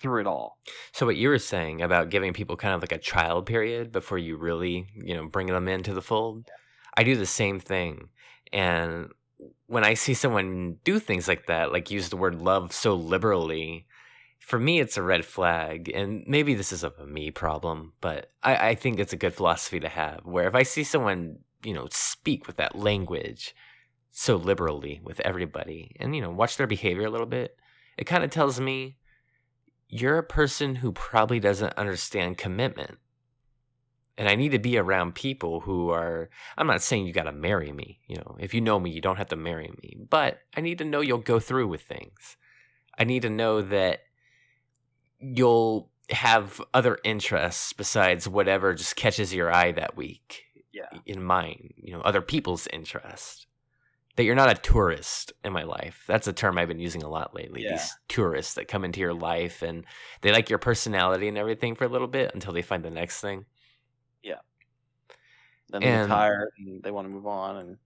[0.00, 0.58] through it all.
[0.92, 4.18] So what you were saying about giving people kind of like a trial period before
[4.18, 6.48] you really, you know, bring them into the fold.
[6.96, 8.08] I do the same thing.
[8.52, 9.10] And
[9.66, 13.86] when I see someone do things like that, like use the word love so liberally,
[14.40, 15.90] for me, it's a red flag.
[15.94, 19.80] And maybe this is a me problem, but I, I think it's a good philosophy
[19.80, 23.54] to have where if I see someone, you know, speak with that language
[24.10, 27.56] so liberally with everybody and, you know, watch their behavior a little bit,
[27.96, 28.96] it kind of tells me
[29.88, 32.98] you're a person who probably doesn't understand commitment
[34.18, 36.28] and I need to be around people who are.
[36.58, 38.00] I'm not saying you got to marry me.
[38.08, 39.96] You know, if you know me, you don't have to marry me.
[40.10, 42.36] But I need to know you'll go through with things.
[42.98, 44.00] I need to know that
[45.20, 50.42] you'll have other interests besides whatever just catches your eye that week.
[50.72, 50.98] Yeah.
[51.06, 53.46] In mine, you know, other people's interest.
[54.16, 56.02] That you're not a tourist in my life.
[56.08, 57.62] That's a term I've been using a lot lately.
[57.62, 57.72] Yeah.
[57.72, 59.84] These tourists that come into your life and
[60.22, 63.20] they like your personality and everything for a little bit until they find the next
[63.20, 63.44] thing
[65.70, 67.76] then they and, get tired and they want to move on and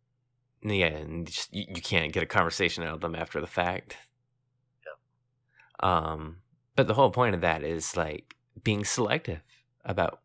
[0.62, 3.96] yeah and just, you, you can't get a conversation out of them after the fact.
[5.82, 6.12] Yeah.
[6.12, 6.36] Um
[6.76, 9.40] but the whole point of that is like being selective
[9.84, 10.20] about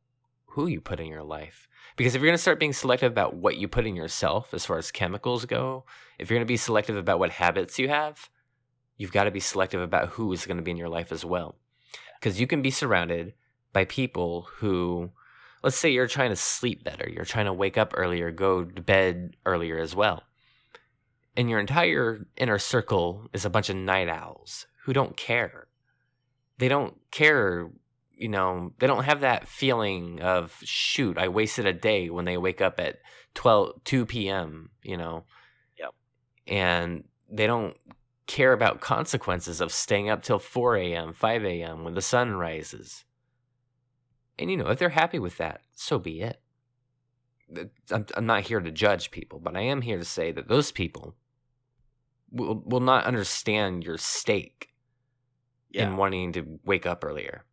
[0.45, 1.67] who you put in your life.
[1.97, 4.65] Because if you're going to start being selective about what you put in yourself as
[4.65, 5.83] far as chemicals go
[6.19, 8.29] if you're going to be selective about what habits you have
[8.97, 11.23] you've got to be selective about who is going to be in your life as
[11.23, 11.55] well.
[12.19, 13.33] Because you can be surrounded
[13.73, 15.11] by people who
[15.67, 18.81] let's say you're trying to sleep better, you're trying to wake up earlier, go to
[18.81, 20.23] bed earlier as well.
[21.35, 25.67] And your entire inner circle is a bunch of night owls who don't care.
[26.57, 27.69] They don't care,
[28.13, 32.37] you know, they don't have that feeling of, shoot, I wasted a day when they
[32.37, 32.99] wake up at
[33.33, 35.25] 12, 2 p.m., you know.
[35.77, 35.93] Yep.
[36.47, 37.75] And they don't
[38.25, 41.83] care about consequences of staying up till 4 a.m., 5 a.m.
[41.83, 43.03] when the sun rises
[44.39, 46.41] and you know, if they're happy with that, so be it.
[47.91, 50.71] I'm, I'm not here to judge people, but I am here to say that those
[50.71, 51.15] people
[52.29, 54.73] will will not understand your stake
[55.71, 55.87] yeah.
[55.87, 57.45] in wanting to wake up earlier.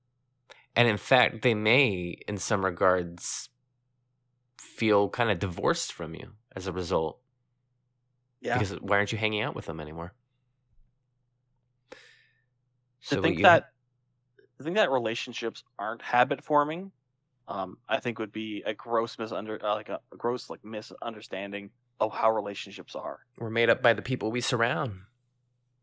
[0.77, 3.49] And in fact, they may, in some regards,
[4.59, 7.21] feel kind of divorced from you as a result.
[8.41, 8.59] Yeah.
[8.59, 10.15] Because why aren't you hanging out with them anymore?
[13.09, 13.69] To think you, that
[14.61, 16.93] I think that relationships aren't habit forming.
[17.47, 21.71] Um, I think would be a gross misunder uh, like a, a gross like misunderstanding
[22.01, 23.21] of how relationships are.
[23.39, 25.01] We're made up by the people we surround.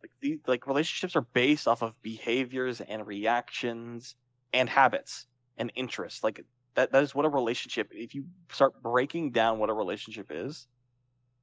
[0.01, 4.15] Like the like relationships are based off of behaviors and reactions
[4.53, 6.23] and habits and interests.
[6.23, 6.43] Like
[6.73, 7.91] that that is what a relationship.
[7.91, 10.67] If you start breaking down what a relationship is,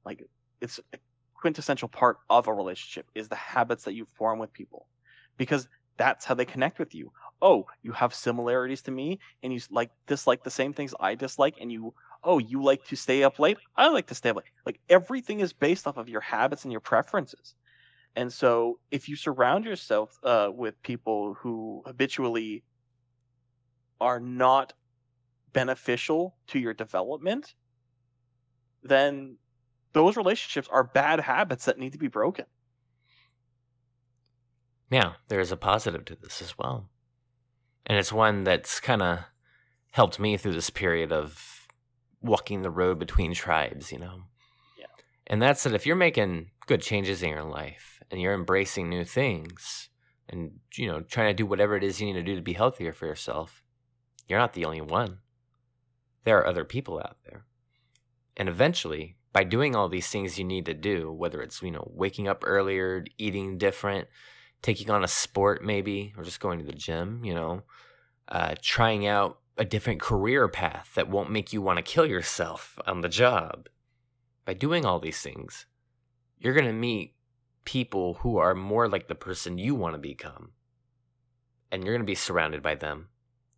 [0.04, 0.24] like
[0.60, 0.98] it's a
[1.34, 4.88] quintessential part of a relationship is the habits that you form with people,
[5.36, 5.68] because
[5.98, 7.12] that's how they connect with you.
[7.42, 11.56] Oh, you have similarities to me, and you like dislike the same things I dislike,
[11.60, 11.94] and you
[12.24, 13.58] oh you like to stay up late.
[13.76, 14.46] I like to stay up late.
[14.66, 17.54] Like everything is based off of your habits and your preferences,
[18.16, 22.64] And so, if you surround yourself uh, with people who habitually
[24.00, 24.72] are not
[25.52, 27.54] beneficial to your development,
[28.82, 29.38] then
[29.92, 32.46] those relationships are bad habits that need to be broken.
[34.90, 36.88] Yeah, there is a positive to this as well.
[37.86, 39.20] And it's one that's kind of
[39.90, 41.66] helped me through this period of
[42.20, 44.22] walking the road between tribes, you know?
[44.78, 44.86] Yeah.
[45.26, 49.04] And that's that if you're making good changes in your life and you're embracing new
[49.04, 49.88] things
[50.28, 52.52] and, you know, trying to do whatever it is you need to do to be
[52.52, 53.62] healthier for yourself,
[54.26, 55.18] you're not the only one.
[56.24, 57.44] There are other people out there.
[58.36, 61.90] And eventually, by doing all these things you need to do, whether it's, you know,
[61.94, 64.08] waking up earlier, eating different,
[64.62, 67.62] taking on a sport maybe, or just going to the gym, you know,
[68.28, 72.78] uh, trying out a different career path that won't make you want to kill yourself
[72.86, 73.68] on the job.
[74.44, 75.66] By doing all these things,
[76.38, 77.14] you're going to meet
[77.64, 80.52] people who are more like the person you want to become.
[81.70, 83.08] And you're going to be surrounded by them.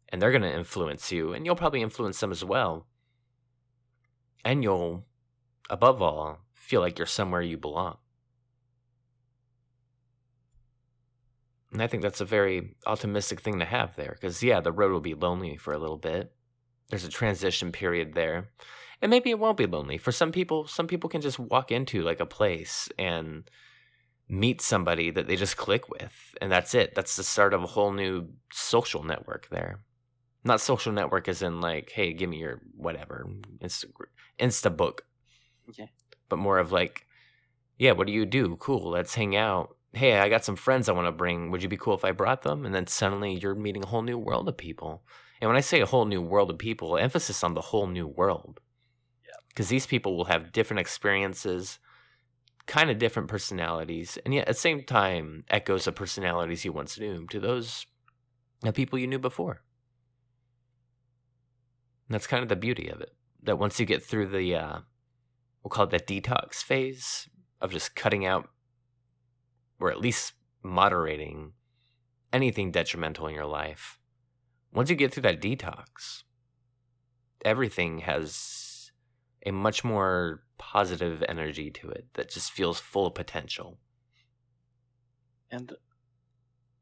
[0.09, 2.86] And they're going to influence you, and you'll probably influence them as well.
[4.44, 5.05] And you'll,
[5.68, 7.98] above all, feel like you're somewhere you belong.
[11.72, 14.92] And I think that's a very optimistic thing to have there because, yeah, the road
[14.92, 16.32] will be lonely for a little bit.
[16.88, 18.50] There's a transition period there.
[19.00, 19.96] And maybe it won't be lonely.
[19.96, 23.48] For some people, some people can just walk into like a place and
[24.28, 26.34] meet somebody that they just click with.
[26.40, 26.94] And that's it.
[26.94, 29.80] That's the start of a whole new social network there.
[30.42, 33.26] Not social network as in like, hey, give me your whatever,
[33.62, 33.86] Insta,
[34.38, 35.04] Insta book.
[35.68, 35.90] Okay.
[36.28, 37.06] But more of like,
[37.78, 38.56] yeah, what do you do?
[38.56, 41.51] Cool, let's hang out hey, I got some friends I want to bring.
[41.51, 42.64] Would you be cool if I brought them?
[42.64, 45.03] And then suddenly you're meeting a whole new world of people.
[45.41, 48.07] And when I say a whole new world of people, emphasis on the whole new
[48.07, 48.61] world.
[49.24, 49.34] Yeah.
[49.49, 51.78] Because these people will have different experiences,
[52.66, 56.99] kind of different personalities, and yet at the same time, echoes of personalities you once
[56.99, 57.86] knew to those
[58.62, 59.62] the people you knew before.
[62.09, 63.11] And that's kind of the beauty of it.
[63.43, 64.78] That once you get through the, uh,
[65.62, 67.28] we'll call it the detox phase
[67.61, 68.51] of just cutting out
[69.80, 71.52] or at least moderating
[72.32, 73.98] anything detrimental in your life,
[74.72, 76.22] once you get through that detox,
[77.44, 78.92] everything has
[79.44, 83.78] a much more positive energy to it that just feels full of potential.
[85.50, 85.72] And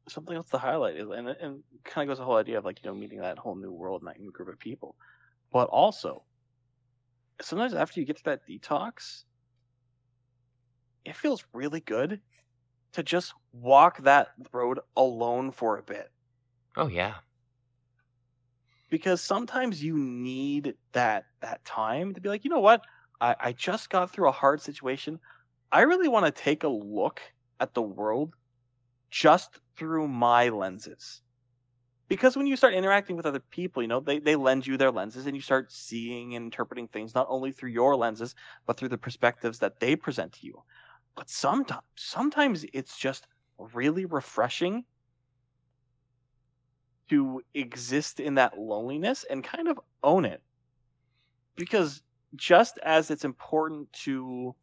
[0.07, 2.83] something else to highlight is, and and kind of goes the whole idea of like
[2.83, 4.95] you know meeting that whole new world and that new group of people,
[5.51, 6.23] but also
[7.41, 9.23] sometimes after you get to that detox,
[11.05, 12.21] it feels really good
[12.93, 16.11] to just walk that road alone for a bit.
[16.75, 17.15] Oh yeah.
[18.89, 22.81] Because sometimes you need that that time to be like, you know what?
[23.21, 25.19] I, I just got through a hard situation.
[25.71, 27.21] I really want to take a look
[27.59, 28.33] at the world
[29.11, 31.21] just through my lenses.
[32.07, 34.89] Because when you start interacting with other people, you know, they, they lend you their
[34.89, 38.33] lenses and you start seeing and interpreting things not only through your lenses,
[38.65, 40.63] but through the perspectives that they present to you.
[41.15, 44.85] But sometimes, sometimes it's just really refreshing
[47.09, 50.41] to exist in that loneliness and kind of own it.
[51.55, 52.01] Because
[52.35, 54.55] just as it's important to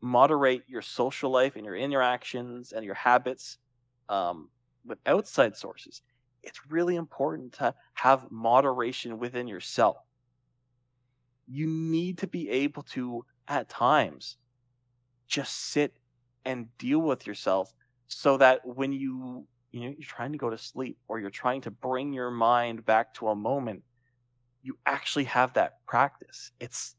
[0.00, 3.58] moderate your social life and your interactions and your habits
[4.08, 4.48] um,
[4.84, 6.02] with outside sources,
[6.42, 9.96] it's really important to have moderation within yourself.
[11.46, 14.36] You need to be able to, at times,
[15.32, 15.94] just sit
[16.44, 17.72] and deal with yourself
[18.06, 21.62] so that when you you know you're trying to go to sleep or you're trying
[21.62, 23.82] to bring your mind back to a moment
[24.62, 26.52] you actually have that practice.
[26.60, 26.94] It's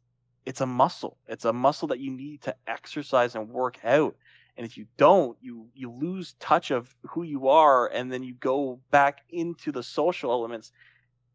[0.45, 1.18] it's a muscle.
[1.27, 4.15] It's a muscle that you need to exercise and work out.
[4.57, 8.35] And if you don't you you lose touch of who you are and then you
[8.35, 10.72] go back into the social elements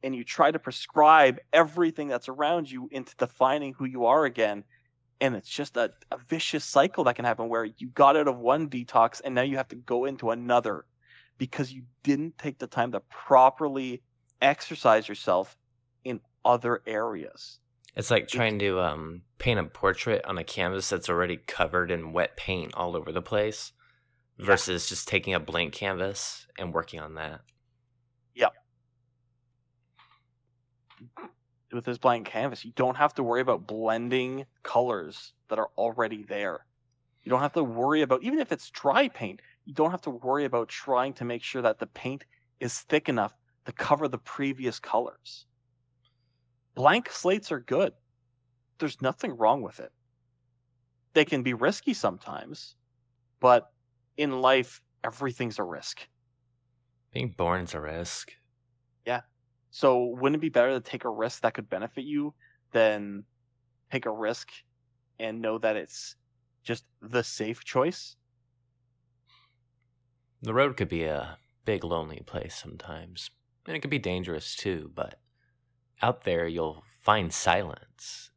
[0.02, 4.62] and you try to prescribe everything that's around you into defining who you are again
[5.20, 8.38] and it's just a, a vicious cycle that can happen where you got out of
[8.38, 10.84] one detox and now you have to go into another
[11.38, 14.02] because you didn't take the time to properly
[14.40, 15.56] exercise yourself
[16.04, 17.58] in other areas.
[17.96, 22.12] It's like trying to um, paint a portrait on a canvas that's already covered in
[22.12, 23.72] wet paint all over the place
[24.38, 27.40] versus just taking a blank canvas and working on that.
[28.34, 28.50] Yeah
[31.72, 36.22] with this blank canvas, you don't have to worry about blending colors that are already
[36.22, 36.66] there.
[37.22, 40.10] You don't have to worry about even if it's dry paint, you don't have to
[40.10, 42.24] worry about trying to make sure that the paint
[42.60, 43.34] is thick enough
[43.66, 45.46] to cover the previous colors.
[46.74, 47.92] Blank slates are good.
[48.78, 49.92] There's nothing wrong with it.
[51.12, 52.76] They can be risky sometimes,
[53.40, 53.70] but
[54.16, 56.08] in life, everything's a risk.
[57.12, 58.32] Being born is a risk.
[59.70, 62.34] So wouldn't it be better to take a risk that could benefit you
[62.72, 63.24] than
[63.90, 64.50] take a risk
[65.18, 66.16] and know that it's
[66.62, 68.16] just the safe choice?
[70.40, 73.30] The road could be a big, lonely place sometimes.
[73.66, 75.20] And it could be dangerous too, but
[76.00, 78.30] out there you'll find silence.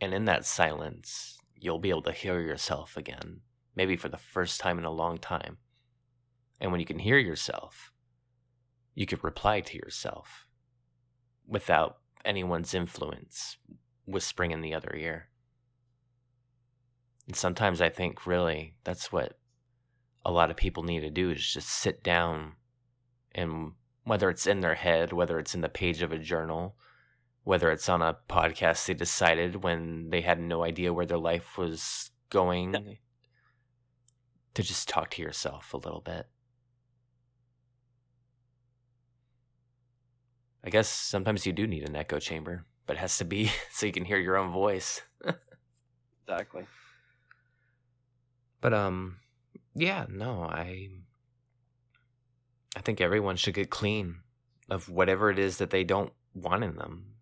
[0.00, 3.40] And in that silence, you'll be able to hear yourself again,
[3.74, 5.58] maybe for the first time in a long time.
[6.60, 7.92] And when you can hear yourself,
[8.94, 10.43] you could reply to yourself
[11.46, 13.56] without anyone's influence
[14.06, 15.28] whispering in the other ear.
[17.26, 19.38] And sometimes I think really that's what
[20.24, 22.52] a lot of people need to do is just sit down
[23.34, 23.72] and
[24.04, 26.76] whether it's in their head, whether it's in the page of a journal,
[27.42, 31.56] whether it's on a podcast they decided when they had no idea where their life
[31.58, 32.98] was going,
[34.54, 36.26] to just talk to yourself a little bit.
[40.64, 43.86] I guess sometimes you do need an echo chamber, but it has to be so
[43.86, 45.02] you can hear your own voice.
[46.26, 46.64] Exactly.
[48.60, 49.18] But um
[49.74, 50.88] yeah, no, I
[52.76, 54.20] I think everyone should get clean
[54.70, 57.14] of whatever it is that they don't want in them.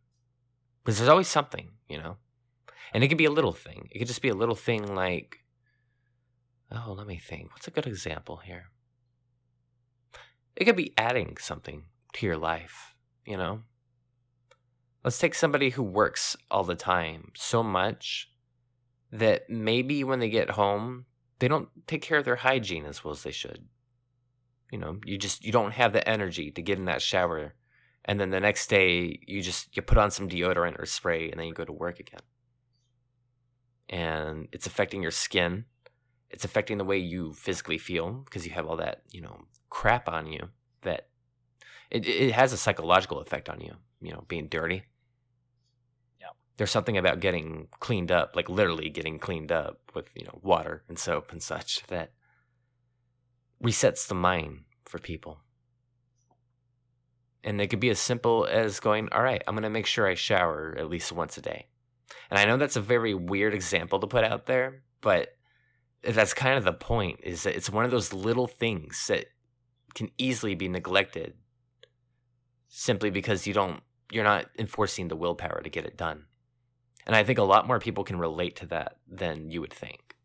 [0.85, 2.16] Because there's always something, you know?
[2.94, 3.89] And it could be a little thing.
[3.90, 5.39] It could just be a little thing like
[6.74, 7.52] oh, let me think.
[7.52, 8.70] What's a good example here?
[10.56, 12.91] It could be adding something to your life,
[13.27, 13.62] you know?
[15.05, 18.31] Let's take somebody who works all the time so much
[19.11, 21.07] that maybe when they get home,
[21.39, 23.66] they don't take care of their hygiene as well as they should.
[24.70, 27.55] You know, you just you don't have the energy to get in that shower
[28.05, 31.39] and then the next day you just you put on some deodorant or spray and
[31.39, 32.20] then you go to work again.
[33.89, 35.66] And it's affecting your skin.
[36.31, 40.09] It's affecting the way you physically feel because you have all that, you know, crap
[40.09, 40.49] on you
[41.93, 44.85] it, it has a psychological effect on you, you know, being dirty
[46.20, 46.28] Yeah.
[46.56, 50.85] there's something about getting cleaned up, like literally getting cleaned up with, you know, water
[50.89, 52.12] and soap and such that
[53.62, 55.40] resets the mind for people.
[57.44, 60.06] And it could be as simple as going, all right, I'm going to make sure
[60.06, 61.66] I shower at least once a day.
[62.31, 65.36] And I know that's a very weird example to put out there, but
[66.02, 69.27] that's kind of the point is that it's one of those little things that
[69.94, 71.35] can easily be neglected
[72.74, 76.24] simply because you don't you're not enforcing the willpower to get it done.
[77.07, 80.16] And I think a lot more people can relate to that than you would think.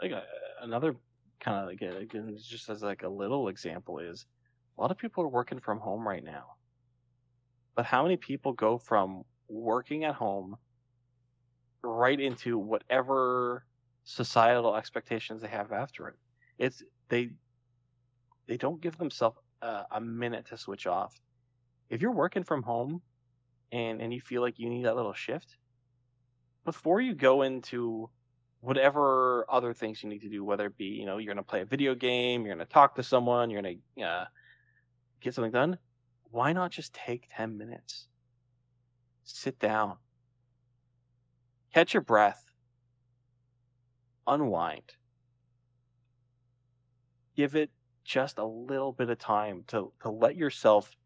[0.00, 0.20] Like uh,
[0.62, 0.96] another
[1.40, 4.26] kind of again, again, just as like a little example is
[4.76, 6.56] a lot of people are working from home right now.
[7.74, 10.56] But how many people go from working at home
[11.82, 13.66] right into whatever
[14.04, 16.14] societal expectations they have after it?
[16.58, 17.30] It's they
[18.46, 21.14] they don't give themselves a, a minute to switch off.
[21.90, 23.02] If you're working from home,
[23.70, 25.56] and and you feel like you need that little shift
[26.64, 28.08] before you go into
[28.60, 31.48] whatever other things you need to do whether it be you know you're going to
[31.48, 34.24] play a video game you're going to talk to someone you're going to uh,
[35.20, 35.78] get something done
[36.30, 38.08] why not just take 10 minutes?
[39.24, 39.96] Sit down.
[41.72, 42.52] Catch your breath.
[44.26, 44.94] Unwind.
[47.36, 47.70] Give it
[48.08, 50.96] just a little bit of time to to let yourself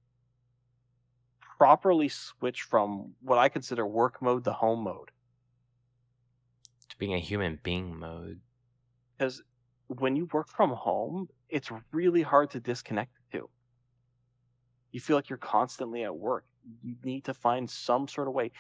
[1.59, 5.11] properly switch from what I consider work mode to home mode.
[6.89, 8.41] To being a human being mode.
[9.19, 9.43] Because
[9.89, 13.51] when you work from home, it's really hard to disconnect the two.
[14.93, 16.45] You feel like you're constantly at work.
[16.83, 18.53] You need to find some sort of way.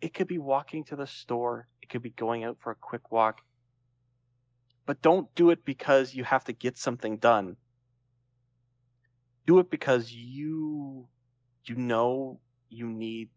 [0.00, 3.12] It could be walking to the store, it could be going out for a quick
[3.12, 3.42] walk.
[4.86, 7.56] But don't do it because you have to get something done.
[9.46, 11.08] Do it because you
[11.64, 13.30] you know you need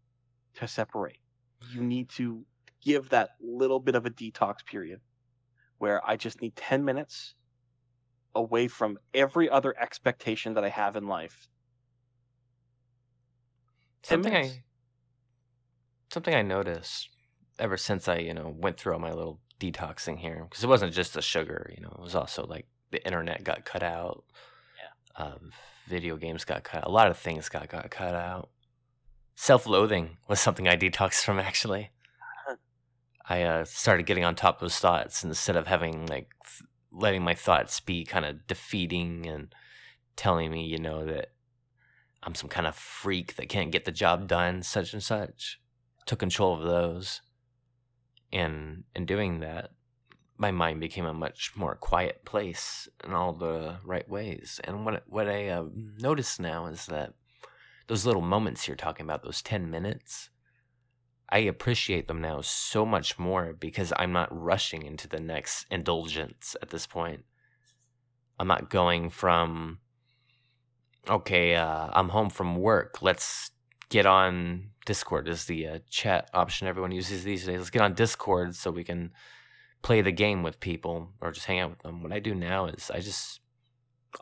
[0.54, 1.18] to separate.
[1.72, 2.44] You need to
[2.82, 5.00] give that little bit of a detox period
[5.78, 7.34] where I just need 10 minutes
[8.34, 11.48] away from every other expectation that I have in life.
[14.02, 14.62] Something I
[16.12, 17.10] something I noticed
[17.58, 20.92] ever since I, you know, went through all my little detoxing here because it wasn't
[20.92, 24.24] just the sugar, you know, it was also like the internet got cut out.
[24.76, 25.24] Yeah.
[25.24, 25.52] Um,
[25.86, 26.84] video games got cut.
[26.84, 28.50] A lot of things got got cut out.
[29.36, 31.90] Self-loathing was something I detoxed from actually.
[33.28, 37.22] I uh, started getting on top of those thoughts instead of having like th- letting
[37.22, 39.54] my thoughts be kind of defeating and
[40.16, 41.28] telling me, you know, that
[42.24, 45.60] I'm some kind of freak that can't get the job done, such and such.
[46.06, 47.20] Took control of those.
[48.32, 49.70] And in doing that,
[50.38, 54.60] my mind became a much more quiet place in all the right ways.
[54.64, 55.64] And what what I uh,
[55.98, 57.12] notice now is that
[57.88, 60.30] those little moments you're talking about, those ten minutes,
[61.28, 66.56] I appreciate them now so much more because I'm not rushing into the next indulgence
[66.62, 67.24] at this point.
[68.38, 69.80] I'm not going from
[71.08, 73.02] okay, uh, I'm home from work.
[73.02, 73.50] Let's
[73.90, 77.58] get on Discord is the uh, chat option everyone uses these days.
[77.58, 79.12] Let's get on Discord so we can
[79.82, 82.02] play the game with people or just hang out with them.
[82.02, 83.40] What I do now is I just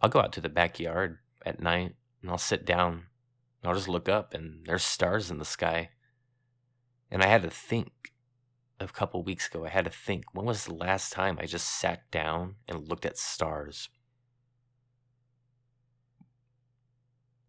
[0.03, 3.05] I'll go out to the backyard at night and I'll sit down.
[3.63, 5.91] And I'll just look up and there's stars in the sky.
[7.11, 7.91] And I had to think
[8.79, 11.81] a couple weeks ago, I had to think when was the last time I just
[11.81, 13.89] sat down and looked at stars?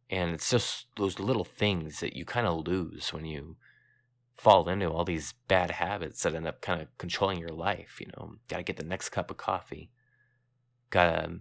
[0.09, 3.57] And it's just those little things that you kind of lose when you
[4.35, 7.97] fall into all these bad habits that end up kind of controlling your life.
[7.99, 9.91] You know, got to get the next cup of coffee,
[10.89, 11.39] got to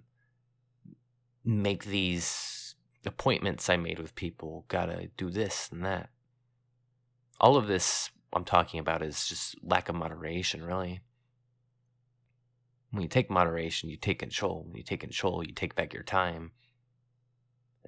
[1.45, 2.75] make these
[3.07, 6.11] appointments I made with people, got to do this and that.
[7.41, 11.01] All of this I'm talking about is just lack of moderation, really.
[12.91, 14.65] When you take moderation, you take control.
[14.67, 16.53] When you take control, you take back your time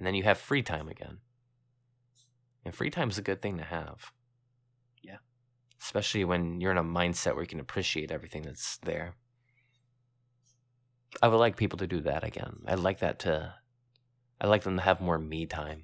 [0.01, 1.19] and then you have free time again.
[2.65, 4.11] And free time is a good thing to have.
[5.03, 5.17] Yeah.
[5.79, 9.13] Especially when you're in a mindset where you can appreciate everything that's there.
[11.21, 12.61] I would like people to do that again.
[12.65, 13.53] I'd like that to
[14.41, 15.83] I'd like them to have more me time.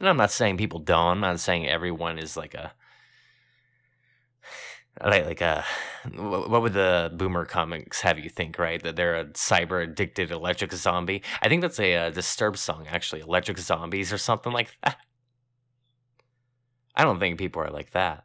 [0.00, 1.12] And I'm not saying people don't.
[1.12, 2.72] I'm not saying everyone is like a
[5.04, 5.62] like like uh,
[6.04, 8.82] a what would the boomer comics have you think right?
[8.82, 11.22] That they're a cyber addicted electric zombie?
[11.42, 14.96] I think that's a, a disturbed song actually electric zombies or something like that.
[16.94, 18.24] I don't think people are like that.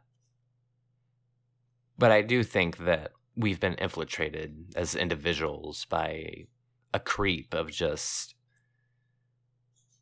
[1.98, 6.46] But i do think that we've been infiltrated as individuals by
[6.92, 8.34] a creep of just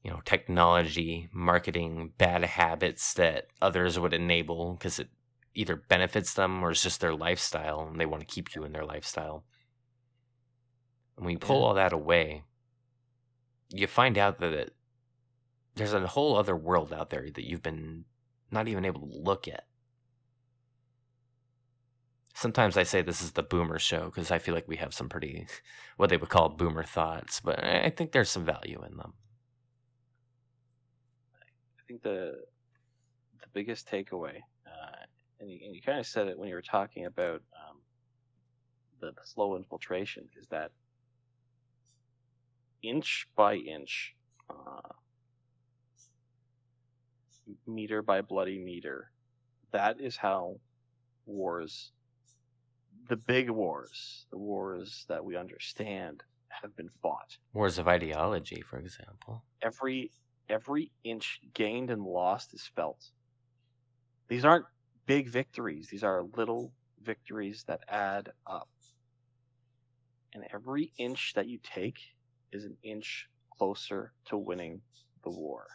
[0.02, 5.08] you know technology marketing bad habits that others would enable because it
[5.54, 8.72] either benefits them or it's just their lifestyle and they want to keep you in
[8.72, 9.44] their lifestyle.
[11.16, 11.66] And when you pull yeah.
[11.66, 12.44] all that away,
[13.70, 14.74] you find out that it,
[15.74, 18.04] there's a whole other world out there that you've been
[18.50, 19.64] not even able to look at.
[22.34, 25.08] Sometimes I say this is the boomer show because I feel like we have some
[25.08, 25.46] pretty,
[25.96, 29.14] what they would call boomer thoughts, but I think there's some value in them.
[31.42, 32.34] I think the
[33.40, 34.40] the biggest takeaway
[35.40, 37.78] and you, and you kind of said it when you were talking about um,
[39.00, 40.70] the, the slow infiltration, is that
[42.82, 44.14] inch by inch,
[44.48, 44.94] uh,
[47.66, 49.10] meter by bloody meter,
[49.72, 50.56] that is how
[51.26, 51.92] wars,
[53.08, 57.38] the big wars, the wars that we understand, have been fought.
[57.52, 59.44] Wars of ideology, for example.
[59.62, 60.10] Every
[60.48, 63.10] every inch gained and lost is felt.
[64.28, 64.66] These aren't
[65.10, 65.88] big victories.
[65.88, 66.72] These are little
[67.02, 68.68] victories that add up.
[70.32, 71.98] And every inch that you take
[72.52, 73.28] is an inch
[73.58, 74.82] closer to winning
[75.24, 75.66] the war.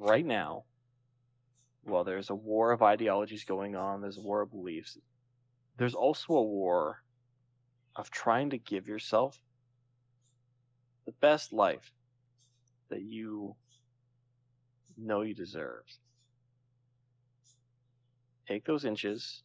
[0.00, 0.64] Right now,
[1.84, 4.98] while there's a war of ideologies going on, there's a war of beliefs,
[5.76, 7.04] there's also a war
[7.94, 9.38] of trying to give yourself
[11.06, 11.92] the best life
[12.88, 13.54] that you
[14.98, 15.84] know you deserve
[18.46, 19.42] take those inches,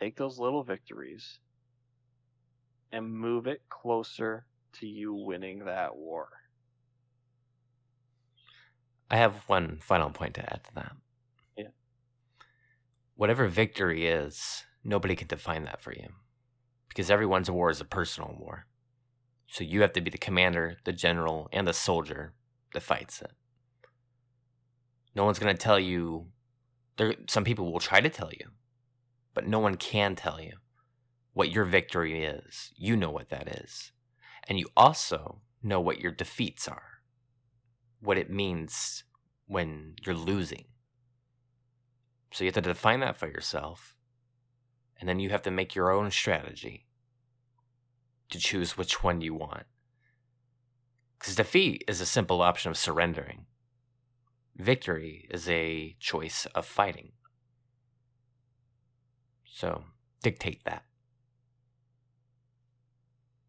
[0.00, 1.38] take those little victories,
[2.92, 6.28] and move it closer to you winning that war.
[9.10, 10.92] I have one final point to add to that.
[11.56, 11.68] Yeah.
[13.16, 16.08] Whatever victory is, nobody can define that for you.
[16.88, 18.66] Because everyone's war is a personal war.
[19.48, 22.34] So you have to be the commander, the general, and the soldier
[22.72, 23.32] that fights it.
[25.14, 26.26] No one's going to tell you
[27.00, 28.50] there, some people will try to tell you,
[29.32, 30.58] but no one can tell you
[31.32, 32.72] what your victory is.
[32.76, 33.92] You know what that is.
[34.46, 37.00] And you also know what your defeats are,
[38.00, 39.04] what it means
[39.46, 40.66] when you're losing.
[42.32, 43.96] So you have to define that for yourself,
[45.00, 46.86] and then you have to make your own strategy
[48.28, 49.64] to choose which one you want.
[51.18, 53.46] Because defeat is a simple option of surrendering.
[54.56, 57.12] Victory is a choice of fighting.
[59.44, 59.84] So,
[60.22, 60.84] dictate that.